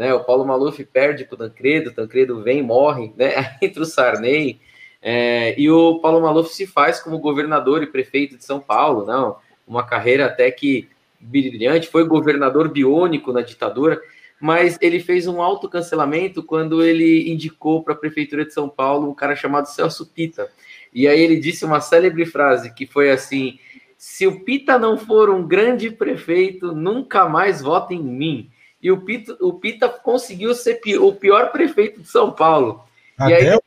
né? 0.00 0.14
O 0.14 0.24
Paulo 0.24 0.46
Maluf 0.46 0.82
perde 0.82 1.26
para 1.26 1.34
o 1.34 1.38
Tancredo, 1.38 1.92
Tancredo 1.92 2.42
vem, 2.42 2.62
morre, 2.62 3.12
né? 3.18 3.54
Entre 3.60 3.82
o 3.82 3.84
Sarney. 3.84 4.58
É, 5.02 5.54
e 5.60 5.70
o 5.70 5.98
Paulo 5.98 6.22
Maluf 6.22 6.54
se 6.54 6.66
faz 6.66 7.00
como 7.00 7.18
governador 7.18 7.82
e 7.82 7.86
prefeito 7.86 8.34
de 8.38 8.42
São 8.42 8.60
Paulo, 8.60 9.04
não? 9.04 9.36
Uma 9.68 9.86
carreira 9.86 10.24
até 10.24 10.50
que 10.50 10.88
brilhante, 11.20 11.86
foi 11.86 12.04
governador 12.04 12.70
biônico 12.70 13.30
na 13.30 13.42
ditadura, 13.42 14.00
mas 14.40 14.78
ele 14.80 15.00
fez 15.00 15.26
um 15.26 15.42
autocancelamento 15.42 16.42
quando 16.42 16.82
ele 16.82 17.30
indicou 17.30 17.82
para 17.82 17.92
a 17.92 17.98
prefeitura 17.98 18.46
de 18.46 18.54
São 18.54 18.70
Paulo 18.70 19.10
um 19.10 19.14
cara 19.14 19.36
chamado 19.36 19.66
Celso 19.66 20.06
Pita. 20.06 20.48
E 20.94 21.06
aí 21.06 21.20
ele 21.20 21.36
disse 21.36 21.62
uma 21.62 21.78
célebre 21.78 22.24
frase 22.24 22.72
que 22.72 22.86
foi 22.86 23.10
assim: 23.10 23.58
se 23.98 24.26
o 24.26 24.40
Pita 24.40 24.78
não 24.78 24.96
for 24.96 25.28
um 25.28 25.46
grande 25.46 25.90
prefeito, 25.90 26.72
nunca 26.72 27.28
mais 27.28 27.60
vota 27.60 27.92
em 27.92 28.02
mim 28.02 28.50
e 28.82 28.90
o 28.90 29.00
Pita, 29.02 29.36
o 29.40 29.54
Pita 29.54 29.88
conseguiu 29.88 30.54
ser 30.54 30.80
o 31.00 31.12
pior 31.12 31.52
prefeito 31.52 32.00
de 32.00 32.08
São 32.08 32.32
Paulo. 32.32 32.82
Até 33.18 33.44
e 33.44 33.48
aí 33.50 33.58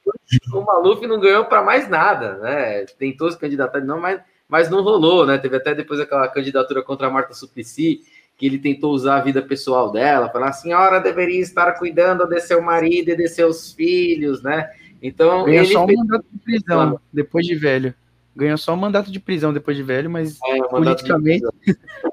o 0.51 0.61
Maluf 0.61 1.05
não 1.05 1.19
ganhou 1.19 1.45
para 1.45 1.61
mais 1.61 1.87
nada, 1.87 2.37
né? 2.39 2.85
Tentou 2.97 3.31
se 3.31 3.37
candidatar, 3.37 3.79
não, 3.81 3.99
mas, 3.99 4.19
mas 4.49 4.69
não 4.69 4.81
rolou, 4.81 5.25
né? 5.27 5.37
Teve 5.37 5.57
até 5.57 5.75
depois 5.75 5.99
aquela 5.99 6.27
candidatura 6.27 6.81
contra 6.81 7.07
a 7.07 7.11
Marta 7.11 7.35
Suplicy, 7.35 8.01
que 8.35 8.47
ele 8.47 8.57
tentou 8.57 8.91
usar 8.91 9.17
a 9.17 9.21
vida 9.21 9.43
pessoal 9.43 9.91
dela, 9.91 10.29
falar 10.29 10.49
a 10.49 10.53
senhora 10.53 10.99
deveria 10.99 11.39
estar 11.39 11.71
cuidando 11.73 12.25
de 12.25 12.39
seu 12.41 12.61
marido 12.61 13.09
e 13.09 13.15
de 13.15 13.27
seus 13.27 13.71
filhos, 13.71 14.41
né? 14.41 14.71
Então, 14.99 15.43
Ganhou 15.45 15.65
só 15.65 15.85
um 15.85 15.95
mandato 15.95 16.25
de 16.31 16.39
prisão 16.39 16.99
depois 17.11 17.45
de 17.45 17.55
velho. 17.55 17.93
Ganhou 18.35 18.57
só 18.57 18.73
um 18.73 18.77
mandato 18.77 19.11
de 19.11 19.19
prisão 19.19 19.53
depois 19.53 19.77
de 19.77 19.83
velho, 19.83 20.09
mas 20.09 20.39
é, 20.43 20.63
politicamente. 20.63 21.45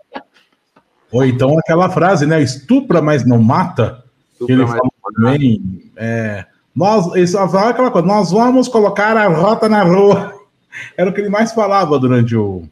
Ou 1.13 1.25
então 1.25 1.59
aquela 1.59 1.91
frase, 1.91 2.27
né? 2.27 2.41
Estupra, 2.41 3.03
mas 3.03 3.27
não 3.27 3.43
mata. 3.43 4.05
Estupra, 4.33 4.47
que 4.47 4.53
ele 4.53 4.67
fala 4.67 4.91
também. 5.15 5.91
É, 5.97 6.47
nós, 6.75 7.15
isso, 7.17 7.39
aquela 7.39 7.91
coisa, 7.91 8.07
nós 8.07 8.31
vamos 8.31 8.69
colocar 8.69 9.17
a 9.17 9.29
rota 9.29 9.69
na 9.69 9.83
rua. 9.83 10.35
Era 10.97 11.11
o 11.11 11.13
que 11.13 11.21
ele 11.21 11.29
mais 11.29 11.53
falava 11.53 11.99
durante 11.99 12.37
o. 12.37 12.63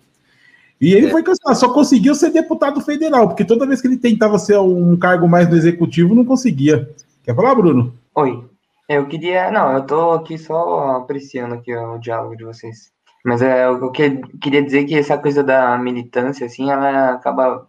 E 0.80 0.94
ele 0.94 1.06
é. 1.06 1.10
foi 1.10 1.22
cancelado, 1.24 1.58
só 1.58 1.72
conseguiu 1.72 2.14
ser 2.14 2.30
deputado 2.30 2.80
federal, 2.80 3.26
porque 3.26 3.44
toda 3.44 3.66
vez 3.66 3.80
que 3.80 3.88
ele 3.88 3.96
tentava 3.96 4.38
ser 4.38 4.58
um 4.58 4.96
cargo 4.96 5.26
mais 5.26 5.48
no 5.48 5.56
executivo, 5.56 6.14
não 6.14 6.24
conseguia. 6.24 6.88
Quer 7.24 7.34
falar, 7.34 7.54
Bruno? 7.56 7.92
Oi. 8.14 8.44
Eu 8.88 9.06
queria. 9.06 9.50
Não, 9.50 9.72
eu 9.72 9.82
tô 9.82 10.12
aqui 10.12 10.38
só 10.38 10.96
apreciando 10.96 11.56
aqui 11.56 11.74
o 11.74 11.98
diálogo 11.98 12.36
de 12.36 12.44
vocês. 12.44 12.90
Mas 13.24 13.42
é, 13.42 13.66
eu 13.66 13.90
queria 13.90 14.62
dizer 14.62 14.84
que 14.84 14.94
essa 14.94 15.18
coisa 15.18 15.42
da 15.42 15.76
militância, 15.76 16.46
assim, 16.46 16.70
ela 16.70 17.10
acaba 17.10 17.66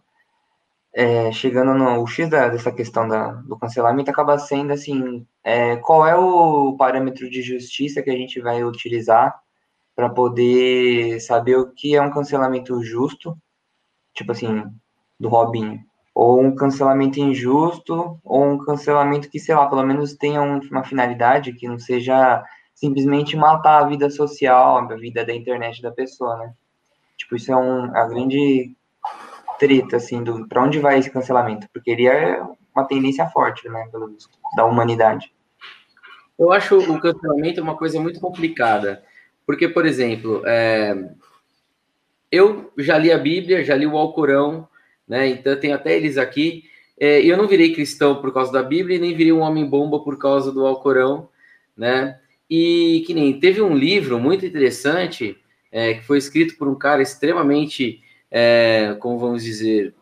é, 0.92 1.30
chegando 1.32 1.74
no 1.74 2.06
X 2.06 2.28
da, 2.28 2.48
dessa 2.48 2.72
questão 2.72 3.06
da, 3.06 3.32
do 3.32 3.56
cancelamento, 3.56 4.10
acaba 4.10 4.38
sendo 4.38 4.72
assim, 4.72 5.26
é, 5.44 5.76
qual 5.76 6.06
é 6.06 6.16
o 6.16 6.76
parâmetro 6.76 7.30
de 7.30 7.42
justiça 7.42 8.02
que 8.02 8.10
a 8.10 8.16
gente 8.16 8.40
vai 8.40 8.64
utilizar 8.64 9.38
para 9.94 10.08
poder 10.08 11.20
saber 11.20 11.56
o 11.56 11.70
que 11.72 11.94
é 11.94 12.02
um 12.02 12.10
cancelamento 12.10 12.82
justo, 12.82 13.36
tipo 14.14 14.32
assim, 14.32 14.64
do 15.18 15.28
Robinho, 15.28 15.80
ou 16.14 16.40
um 16.40 16.54
cancelamento 16.54 17.20
injusto, 17.20 18.18
ou 18.24 18.44
um 18.44 18.58
cancelamento 18.58 19.30
que, 19.30 19.38
sei 19.38 19.54
lá, 19.54 19.68
pelo 19.68 19.84
menos 19.84 20.14
tenha 20.14 20.42
uma 20.42 20.84
finalidade 20.84 21.52
que 21.52 21.68
não 21.68 21.78
seja 21.78 22.42
simplesmente 22.74 23.36
matar 23.36 23.82
a 23.82 23.86
vida 23.86 24.10
social, 24.10 24.78
a 24.78 24.96
vida 24.96 25.24
da 25.24 25.34
internet 25.34 25.82
da 25.82 25.92
pessoa, 25.92 26.36
né? 26.38 26.54
Tipo, 27.16 27.36
isso 27.36 27.52
é 27.52 27.56
um, 27.56 27.94
a 27.94 28.06
grande 28.06 28.74
treta, 29.60 29.98
assim, 29.98 30.24
do 30.24 30.48
para 30.48 30.62
onde 30.62 30.78
vai 30.78 30.98
esse 30.98 31.10
cancelamento, 31.10 31.68
porque 31.72 31.90
ele 31.90 32.06
é 32.06 32.42
uma 32.74 32.86
tendência 32.86 33.26
forte, 33.26 33.68
né, 33.68 33.86
pelo 33.92 34.16
da 34.56 34.64
humanidade. 34.64 35.30
Eu 36.38 36.50
acho 36.50 36.78
o 36.78 36.98
cancelamento 36.98 37.60
uma 37.60 37.76
coisa 37.76 38.00
muito 38.00 38.18
complicada, 38.18 39.04
porque, 39.46 39.68
por 39.68 39.84
exemplo, 39.84 40.42
é, 40.46 41.10
eu 42.32 42.72
já 42.78 42.96
li 42.96 43.12
a 43.12 43.18
Bíblia, 43.18 43.62
já 43.62 43.74
li 43.74 43.86
o 43.86 43.98
Alcorão, 43.98 44.66
né, 45.06 45.28
então 45.28 45.60
tenho 45.60 45.74
até 45.74 45.94
eles 45.94 46.16
aqui, 46.16 46.64
é, 46.98 47.20
eu 47.20 47.36
não 47.36 47.46
virei 47.46 47.74
cristão 47.74 48.20
por 48.20 48.32
causa 48.32 48.50
da 48.50 48.62
Bíblia 48.62 48.98
nem 48.98 49.14
virei 49.14 49.32
um 49.32 49.40
homem-bomba 49.40 50.00
por 50.00 50.18
causa 50.18 50.50
do 50.50 50.66
Alcorão, 50.66 51.28
né, 51.76 52.18
e 52.48 53.04
que 53.06 53.12
nem 53.12 53.38
teve 53.38 53.60
um 53.60 53.76
livro 53.76 54.18
muito 54.18 54.46
interessante 54.46 55.36
é, 55.70 55.94
que 55.94 56.02
foi 56.02 56.16
escrito 56.16 56.56
por 56.56 56.66
um 56.66 56.74
cara 56.74 57.02
extremamente, 57.02 58.02
é, 58.30 58.96
como 59.00 59.18
vamos 59.18 59.42
dizer, 59.42 59.94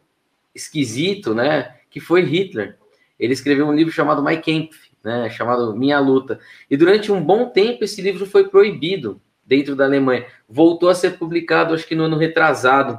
esquisito, 0.54 1.34
né? 1.34 1.74
Que 1.90 2.00
foi 2.00 2.22
Hitler. 2.22 2.76
Ele 3.18 3.32
escreveu 3.32 3.66
um 3.66 3.74
livro 3.74 3.92
chamado 3.92 4.22
My 4.22 4.36
Kampf, 4.36 4.90
né? 5.02 5.30
Chamado 5.30 5.74
Minha 5.74 5.98
Luta. 5.98 6.38
E 6.70 6.76
durante 6.76 7.10
um 7.10 7.22
bom 7.22 7.48
tempo 7.48 7.84
esse 7.84 8.02
livro 8.02 8.26
foi 8.26 8.48
proibido 8.48 9.20
dentro 9.44 9.74
da 9.74 9.84
Alemanha. 9.84 10.26
Voltou 10.48 10.88
a 10.88 10.94
ser 10.94 11.18
publicado, 11.18 11.74
acho 11.74 11.86
que 11.86 11.94
no 11.94 12.04
ano 12.04 12.18
retrasado. 12.18 12.98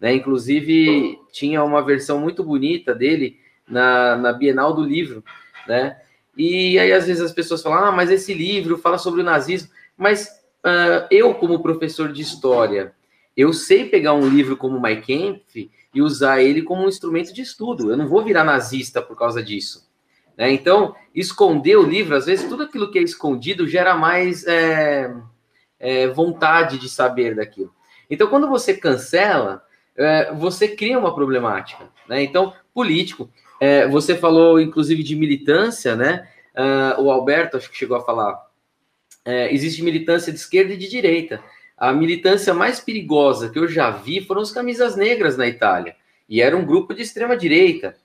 Né? 0.00 0.14
Inclusive 0.14 1.18
tinha 1.30 1.62
uma 1.62 1.82
versão 1.82 2.18
muito 2.18 2.42
bonita 2.42 2.94
dele 2.94 3.38
na, 3.68 4.16
na 4.16 4.32
Bienal 4.32 4.72
do 4.72 4.82
Livro, 4.82 5.22
né? 5.68 5.96
E 6.36 6.78
aí, 6.78 6.92
às 6.92 7.06
vezes, 7.06 7.22
as 7.22 7.32
pessoas 7.32 7.62
falam, 7.62 7.84
ah, 7.84 7.92
mas 7.92 8.10
esse 8.10 8.32
livro 8.32 8.78
fala 8.78 8.96
sobre 8.96 9.20
o 9.20 9.24
nazismo. 9.24 9.68
Mas 9.96 10.26
uh, 10.64 11.06
eu, 11.10 11.34
como 11.34 11.62
professor 11.62 12.10
de 12.12 12.22
história, 12.22 12.94
eu 13.36 13.52
sei 13.52 13.84
pegar 13.88 14.14
um 14.14 14.28
livro 14.28 14.56
como 14.56 14.80
My 14.80 14.96
Camp 14.96 15.42
e 15.94 16.02
usar 16.02 16.42
ele 16.42 16.62
como 16.62 16.84
um 16.84 16.88
instrumento 16.88 17.32
de 17.32 17.42
estudo. 17.42 17.90
Eu 17.90 17.96
não 17.96 18.08
vou 18.08 18.22
virar 18.22 18.44
nazista 18.44 19.00
por 19.00 19.16
causa 19.16 19.42
disso. 19.42 19.88
Né? 20.36 20.52
Então, 20.52 20.94
esconder 21.14 21.76
o 21.76 21.82
livro, 21.82 22.16
às 22.16 22.26
vezes, 22.26 22.48
tudo 22.48 22.62
aquilo 22.62 22.90
que 22.90 22.98
é 22.98 23.02
escondido 23.02 23.68
gera 23.68 23.94
mais 23.94 24.46
é, 24.46 25.14
é, 25.78 26.08
vontade 26.08 26.78
de 26.78 26.88
saber 26.88 27.34
daquilo. 27.34 27.72
Então, 28.08 28.28
quando 28.28 28.48
você 28.48 28.74
cancela, 28.74 29.62
é, 29.96 30.32
você 30.32 30.68
cria 30.68 30.98
uma 30.98 31.14
problemática. 31.14 31.88
Né? 32.08 32.22
Então, 32.22 32.52
político. 32.72 33.30
É, 33.60 33.86
você 33.86 34.16
falou, 34.16 34.58
inclusive, 34.60 35.02
de 35.02 35.14
militância, 35.14 35.94
né? 35.94 36.26
Uh, 36.54 37.02
o 37.02 37.10
Alberto, 37.10 37.56
acho 37.56 37.70
que 37.70 37.76
chegou 37.76 37.96
a 37.96 38.04
falar. 38.04 38.40
É, 39.24 39.52
existe 39.52 39.82
militância 39.82 40.32
de 40.32 40.38
esquerda 40.38 40.72
e 40.72 40.76
de 40.76 40.88
direita. 40.88 41.42
A 41.80 41.94
militância 41.94 42.52
mais 42.52 42.78
perigosa 42.78 43.48
que 43.48 43.58
eu 43.58 43.66
já 43.66 43.90
vi 43.90 44.20
foram 44.20 44.42
os 44.42 44.52
camisas 44.52 44.96
negras 44.96 45.38
na 45.38 45.48
Itália. 45.48 45.96
E 46.28 46.42
era 46.42 46.54
um 46.54 46.64
grupo 46.64 46.92
de 46.92 47.00
extrema 47.00 47.34
direita. 47.34 47.96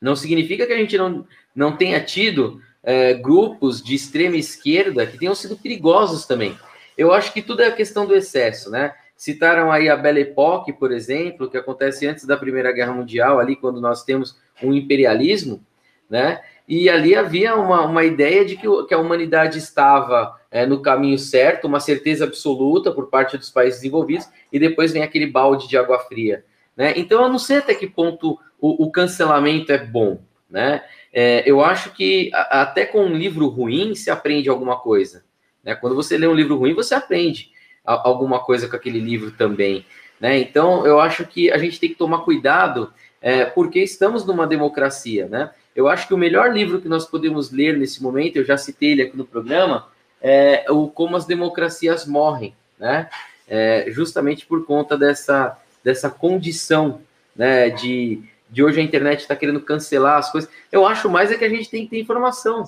Não 0.00 0.16
significa 0.16 0.66
que 0.66 0.72
a 0.72 0.76
gente 0.76 0.98
não, 0.98 1.24
não 1.54 1.76
tenha 1.76 2.00
tido 2.00 2.60
é, 2.82 3.14
grupos 3.14 3.80
de 3.80 3.94
extrema 3.94 4.36
esquerda 4.36 5.06
que 5.06 5.16
tenham 5.16 5.36
sido 5.36 5.56
perigosos 5.56 6.26
também. 6.26 6.58
Eu 6.98 7.12
acho 7.12 7.32
que 7.32 7.40
tudo 7.40 7.62
é 7.62 7.70
questão 7.70 8.06
do 8.06 8.14
excesso, 8.14 8.70
né? 8.70 8.92
Citaram 9.16 9.70
aí 9.70 9.88
a 9.88 9.96
Belle 9.96 10.22
Époque, 10.22 10.72
por 10.72 10.90
exemplo, 10.90 11.48
que 11.48 11.56
acontece 11.56 12.06
antes 12.06 12.24
da 12.24 12.36
Primeira 12.36 12.72
Guerra 12.72 12.92
Mundial, 12.92 13.38
ali 13.38 13.54
quando 13.54 13.80
nós 13.80 14.02
temos 14.02 14.36
um 14.62 14.74
imperialismo, 14.74 15.64
né? 16.08 16.40
E 16.70 16.88
ali 16.88 17.16
havia 17.16 17.56
uma, 17.56 17.84
uma 17.84 18.04
ideia 18.04 18.44
de 18.44 18.54
que, 18.54 18.68
que 18.86 18.94
a 18.94 18.98
humanidade 18.98 19.58
estava 19.58 20.38
é, 20.48 20.64
no 20.64 20.80
caminho 20.80 21.18
certo, 21.18 21.66
uma 21.66 21.80
certeza 21.80 22.24
absoluta 22.24 22.92
por 22.92 23.08
parte 23.08 23.36
dos 23.36 23.50
países 23.50 23.80
desenvolvidos, 23.80 24.28
e 24.52 24.58
depois 24.58 24.92
vem 24.92 25.02
aquele 25.02 25.26
balde 25.26 25.66
de 25.66 25.76
água 25.76 25.98
fria. 25.98 26.44
Né? 26.76 26.94
Então, 26.94 27.24
eu 27.24 27.28
não 27.28 27.40
sei 27.40 27.56
até 27.56 27.74
que 27.74 27.88
ponto 27.88 28.38
o, 28.60 28.84
o 28.84 28.92
cancelamento 28.92 29.72
é 29.72 29.78
bom. 29.78 30.20
Né? 30.48 30.80
É, 31.12 31.42
eu 31.44 31.60
acho 31.60 31.90
que 31.90 32.30
a, 32.32 32.62
até 32.62 32.86
com 32.86 33.04
um 33.04 33.16
livro 33.16 33.48
ruim 33.48 33.96
se 33.96 34.08
aprende 34.08 34.48
alguma 34.48 34.78
coisa. 34.78 35.24
Né? 35.64 35.74
Quando 35.74 35.96
você 35.96 36.16
lê 36.16 36.28
um 36.28 36.34
livro 36.34 36.56
ruim, 36.56 36.72
você 36.72 36.94
aprende 36.94 37.50
alguma 37.84 38.38
coisa 38.38 38.68
com 38.68 38.76
aquele 38.76 39.00
livro 39.00 39.32
também. 39.32 39.84
Né? 40.20 40.38
Então, 40.38 40.86
eu 40.86 41.00
acho 41.00 41.26
que 41.26 41.50
a 41.50 41.58
gente 41.58 41.80
tem 41.80 41.88
que 41.88 41.96
tomar 41.96 42.20
cuidado, 42.20 42.92
é, 43.20 43.44
porque 43.44 43.80
estamos 43.80 44.24
numa 44.24 44.46
democracia. 44.46 45.26
Né? 45.26 45.50
Eu 45.74 45.88
acho 45.88 46.08
que 46.08 46.14
o 46.14 46.18
melhor 46.18 46.52
livro 46.52 46.80
que 46.80 46.88
nós 46.88 47.06
podemos 47.06 47.50
ler 47.50 47.76
nesse 47.76 48.02
momento, 48.02 48.36
eu 48.36 48.44
já 48.44 48.56
citei 48.56 48.92
ele 48.92 49.02
aqui 49.02 49.16
no 49.16 49.24
programa, 49.24 49.88
é 50.20 50.64
o 50.68 50.88
Como 50.88 51.16
as 51.16 51.24
Democracias 51.24 52.06
Morrem, 52.06 52.54
né? 52.78 53.08
É, 53.48 53.86
justamente 53.88 54.46
por 54.46 54.64
conta 54.64 54.96
dessa, 54.96 55.58
dessa 55.82 56.08
condição 56.08 57.00
né, 57.34 57.70
de, 57.70 58.22
de 58.48 58.62
hoje 58.62 58.80
a 58.80 58.82
internet 58.82 59.20
está 59.20 59.34
querendo 59.34 59.60
cancelar 59.60 60.18
as 60.18 60.30
coisas. 60.30 60.50
Eu 60.70 60.86
acho 60.86 61.08
mais 61.08 61.32
é 61.32 61.36
que 61.36 61.44
a 61.44 61.48
gente 61.48 61.68
tem 61.68 61.84
que 61.84 61.90
ter 61.90 62.00
informação. 62.00 62.64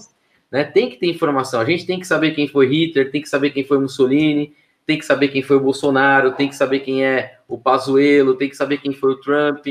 Né? 0.51 0.65
Tem 0.65 0.91
que 0.91 0.97
ter 0.97 1.07
informação. 1.07 1.61
A 1.61 1.65
gente 1.65 1.87
tem 1.87 2.01
que 2.01 2.07
saber 2.07 2.33
quem 2.33 2.49
foi 2.49 2.67
Hitler, 2.67 3.11
tem 3.11 3.23
que 3.23 3.29
saber 3.29 3.51
quem 3.51 3.65
foi 3.65 3.79
Mussolini, 3.79 4.55
tem 4.87 4.99
que 4.99 5.05
saber 5.05 5.29
quem 5.29 5.43
foi 5.43 5.57
o 5.57 5.61
Bolsonaro, 5.61 6.33
tem 6.33 6.49
que 6.49 6.57
saber 6.57 6.81
quem 6.81 7.05
é 7.05 7.39
o 7.47 7.57
Pazuello, 7.57 8.35
tem 8.35 8.49
que 8.49 8.57
saber 8.57 8.79
quem 8.79 8.93
foi 8.93 9.13
o 9.13 9.21
Trump, 9.21 9.65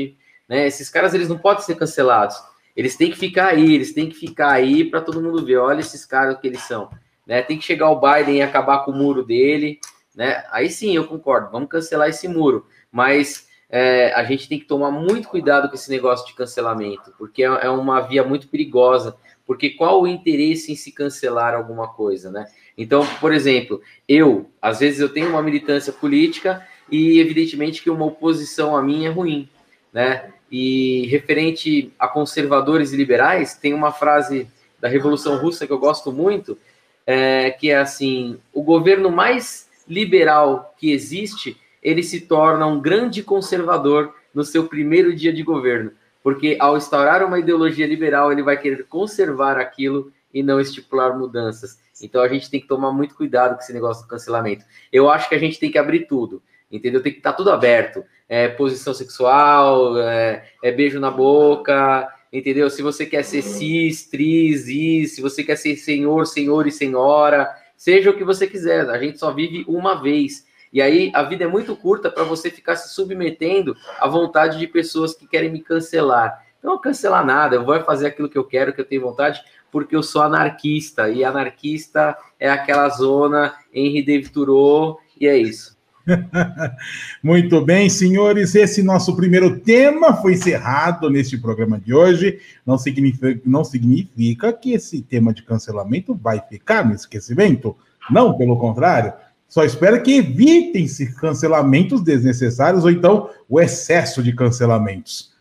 né? 0.48 0.66
Esses 0.66 0.88
caras 0.88 1.14
eles 1.14 1.28
não 1.28 1.38
podem 1.38 1.62
ser 1.62 1.76
cancelados. 1.76 2.36
Eles 2.76 2.96
têm 2.96 3.10
que 3.10 3.18
ficar 3.18 3.48
aí, 3.48 3.74
eles 3.74 3.92
têm 3.92 4.08
que 4.08 4.14
ficar 4.14 4.52
aí 4.52 4.84
para 4.84 5.00
todo 5.00 5.20
mundo 5.20 5.44
ver. 5.44 5.58
Olha 5.58 5.80
esses 5.80 6.04
caras 6.04 6.38
que 6.40 6.46
eles 6.46 6.62
são, 6.62 6.90
né? 7.26 7.42
Tem 7.42 7.58
que 7.58 7.64
chegar 7.64 7.90
o 7.90 8.00
Biden 8.00 8.38
e 8.38 8.42
acabar 8.42 8.84
com 8.84 8.90
o 8.90 8.96
muro 8.96 9.24
dele, 9.24 9.78
né? 10.14 10.44
Aí 10.50 10.68
sim, 10.70 10.94
eu 10.94 11.06
concordo. 11.06 11.50
Vamos 11.50 11.68
cancelar 11.68 12.08
esse 12.08 12.26
muro, 12.28 12.66
mas 12.90 13.48
é, 13.68 14.12
a 14.14 14.24
gente 14.24 14.48
tem 14.48 14.58
que 14.58 14.66
tomar 14.66 14.90
muito 14.90 15.28
cuidado 15.28 15.68
com 15.68 15.74
esse 15.74 15.90
negócio 15.90 16.26
de 16.26 16.34
cancelamento, 16.34 17.12
porque 17.18 17.42
é, 17.42 17.46
é 17.46 17.70
uma 17.70 18.00
via 18.00 18.24
muito 18.24 18.48
perigosa. 18.48 19.16
Porque 19.44 19.70
qual 19.70 20.00
o 20.00 20.06
interesse 20.06 20.72
em 20.72 20.76
se 20.76 20.92
cancelar 20.92 21.54
alguma 21.54 21.88
coisa, 21.88 22.30
né? 22.30 22.46
Então, 22.78 23.06
por 23.20 23.32
exemplo, 23.32 23.82
eu, 24.08 24.48
às 24.60 24.80
vezes 24.80 25.00
eu 25.00 25.08
tenho 25.08 25.28
uma 25.28 25.42
militância 25.42 25.92
política 25.92 26.66
e 26.90 27.18
evidentemente 27.18 27.82
que 27.82 27.90
uma 27.90 28.04
oposição 28.04 28.76
a 28.76 28.82
mim 28.82 29.04
é 29.04 29.08
ruim, 29.08 29.48
né? 29.92 30.32
E 30.52 31.06
referente 31.06 31.90
a 31.98 32.06
conservadores 32.06 32.92
e 32.92 32.96
liberais, 32.96 33.54
tem 33.54 33.72
uma 33.72 33.90
frase 33.90 34.46
da 34.78 34.86
Revolução 34.86 35.38
Russa 35.38 35.66
que 35.66 35.72
eu 35.72 35.78
gosto 35.78 36.12
muito, 36.12 36.58
é, 37.06 37.50
que 37.52 37.70
é 37.70 37.78
assim: 37.78 38.38
o 38.52 38.62
governo 38.62 39.10
mais 39.10 39.66
liberal 39.88 40.74
que 40.78 40.92
existe, 40.92 41.56
ele 41.82 42.02
se 42.02 42.20
torna 42.20 42.66
um 42.66 42.80
grande 42.80 43.22
conservador 43.22 44.14
no 44.34 44.44
seu 44.44 44.64
primeiro 44.68 45.14
dia 45.14 45.32
de 45.32 45.42
governo, 45.42 45.92
porque 46.22 46.56
ao 46.60 46.76
instaurar 46.76 47.24
uma 47.24 47.38
ideologia 47.38 47.86
liberal, 47.86 48.30
ele 48.30 48.42
vai 48.42 48.58
querer 48.58 48.84
conservar 48.84 49.58
aquilo 49.58 50.12
e 50.34 50.42
não 50.42 50.60
estipular 50.60 51.18
mudanças. 51.18 51.78
Então 52.00 52.22
a 52.22 52.28
gente 52.28 52.50
tem 52.50 52.60
que 52.60 52.66
tomar 52.66 52.92
muito 52.92 53.14
cuidado 53.14 53.54
com 53.54 53.62
esse 53.62 53.72
negócio 53.72 54.02
do 54.02 54.08
cancelamento. 54.08 54.64
Eu 54.92 55.08
acho 55.08 55.28
que 55.28 55.34
a 55.34 55.38
gente 55.38 55.58
tem 55.58 55.70
que 55.70 55.78
abrir 55.78 56.06
tudo, 56.06 56.42
entendeu? 56.72 57.02
Tem 57.02 57.12
que 57.12 57.18
estar 57.18 57.32
tá 57.32 57.36
tudo 57.36 57.50
aberto. 57.50 58.02
É, 58.28 58.48
posição 58.48 58.94
sexual, 58.94 59.98
é, 60.00 60.44
é, 60.62 60.72
beijo 60.72 60.98
na 60.98 61.10
boca, 61.10 62.08
entendeu? 62.32 62.70
Se 62.70 62.80
você 62.80 63.04
quer 63.04 63.22
ser 63.22 63.42
cis, 63.42 64.08
tris, 64.08 64.66
is, 64.68 65.14
se 65.14 65.20
você 65.20 65.44
quer 65.44 65.56
ser 65.56 65.76
senhor, 65.76 66.26
senhor 66.26 66.66
e 66.66 66.72
senhora, 66.72 67.48
seja 67.76 68.10
o 68.10 68.16
que 68.16 68.24
você 68.24 68.46
quiser. 68.46 68.88
A 68.88 68.98
gente 68.98 69.18
só 69.18 69.30
vive 69.32 69.64
uma 69.68 70.00
vez. 70.00 70.46
E 70.72 70.80
aí 70.80 71.12
a 71.14 71.22
vida 71.22 71.44
é 71.44 71.46
muito 71.46 71.76
curta 71.76 72.10
para 72.10 72.24
você 72.24 72.50
ficar 72.50 72.76
se 72.76 72.94
submetendo 72.94 73.76
à 74.00 74.08
vontade 74.08 74.58
de 74.58 74.66
pessoas 74.66 75.14
que 75.14 75.26
querem 75.26 75.52
me 75.52 75.60
cancelar. 75.60 76.42
Não 76.62 76.80
cancelar 76.80 77.26
nada, 77.26 77.56
eu 77.56 77.64
vou 77.64 77.78
fazer 77.82 78.06
aquilo 78.06 78.28
que 78.28 78.38
eu 78.38 78.44
quero, 78.44 78.72
que 78.72 78.80
eu 78.80 78.84
tenho 78.84 79.02
vontade, 79.02 79.42
porque 79.70 79.94
eu 79.94 80.02
sou 80.02 80.22
anarquista. 80.22 81.10
E 81.10 81.22
anarquista 81.22 82.16
é 82.40 82.48
aquela 82.48 82.88
zona 82.88 83.54
Henry 83.74 84.02
David 84.02 84.30
Thoreau, 84.30 84.98
e 85.20 85.26
é 85.26 85.36
isso. 85.36 85.76
Muito 87.22 87.64
bem, 87.64 87.88
senhores, 87.88 88.54
esse 88.54 88.82
nosso 88.82 89.14
primeiro 89.16 89.60
tema 89.60 90.14
foi 90.14 90.34
encerrado 90.34 91.08
neste 91.08 91.38
programa 91.38 91.78
de 91.78 91.94
hoje. 91.94 92.38
Não 92.66 92.76
significa, 92.76 93.40
não 93.44 93.64
significa 93.64 94.52
que 94.52 94.72
esse 94.72 95.02
tema 95.02 95.32
de 95.32 95.42
cancelamento 95.42 96.14
vai 96.14 96.40
ficar 96.40 96.86
no 96.86 96.94
esquecimento. 96.94 97.76
Não, 98.10 98.36
pelo 98.36 98.58
contrário. 98.58 99.12
Só 99.48 99.64
espero 99.64 100.02
que 100.02 100.16
evitem-se 100.16 101.14
cancelamentos 101.14 102.02
desnecessários 102.02 102.84
ou 102.84 102.90
então 102.90 103.28
o 103.48 103.60
excesso 103.60 104.22
de 104.22 104.32
cancelamentos. 104.32 105.31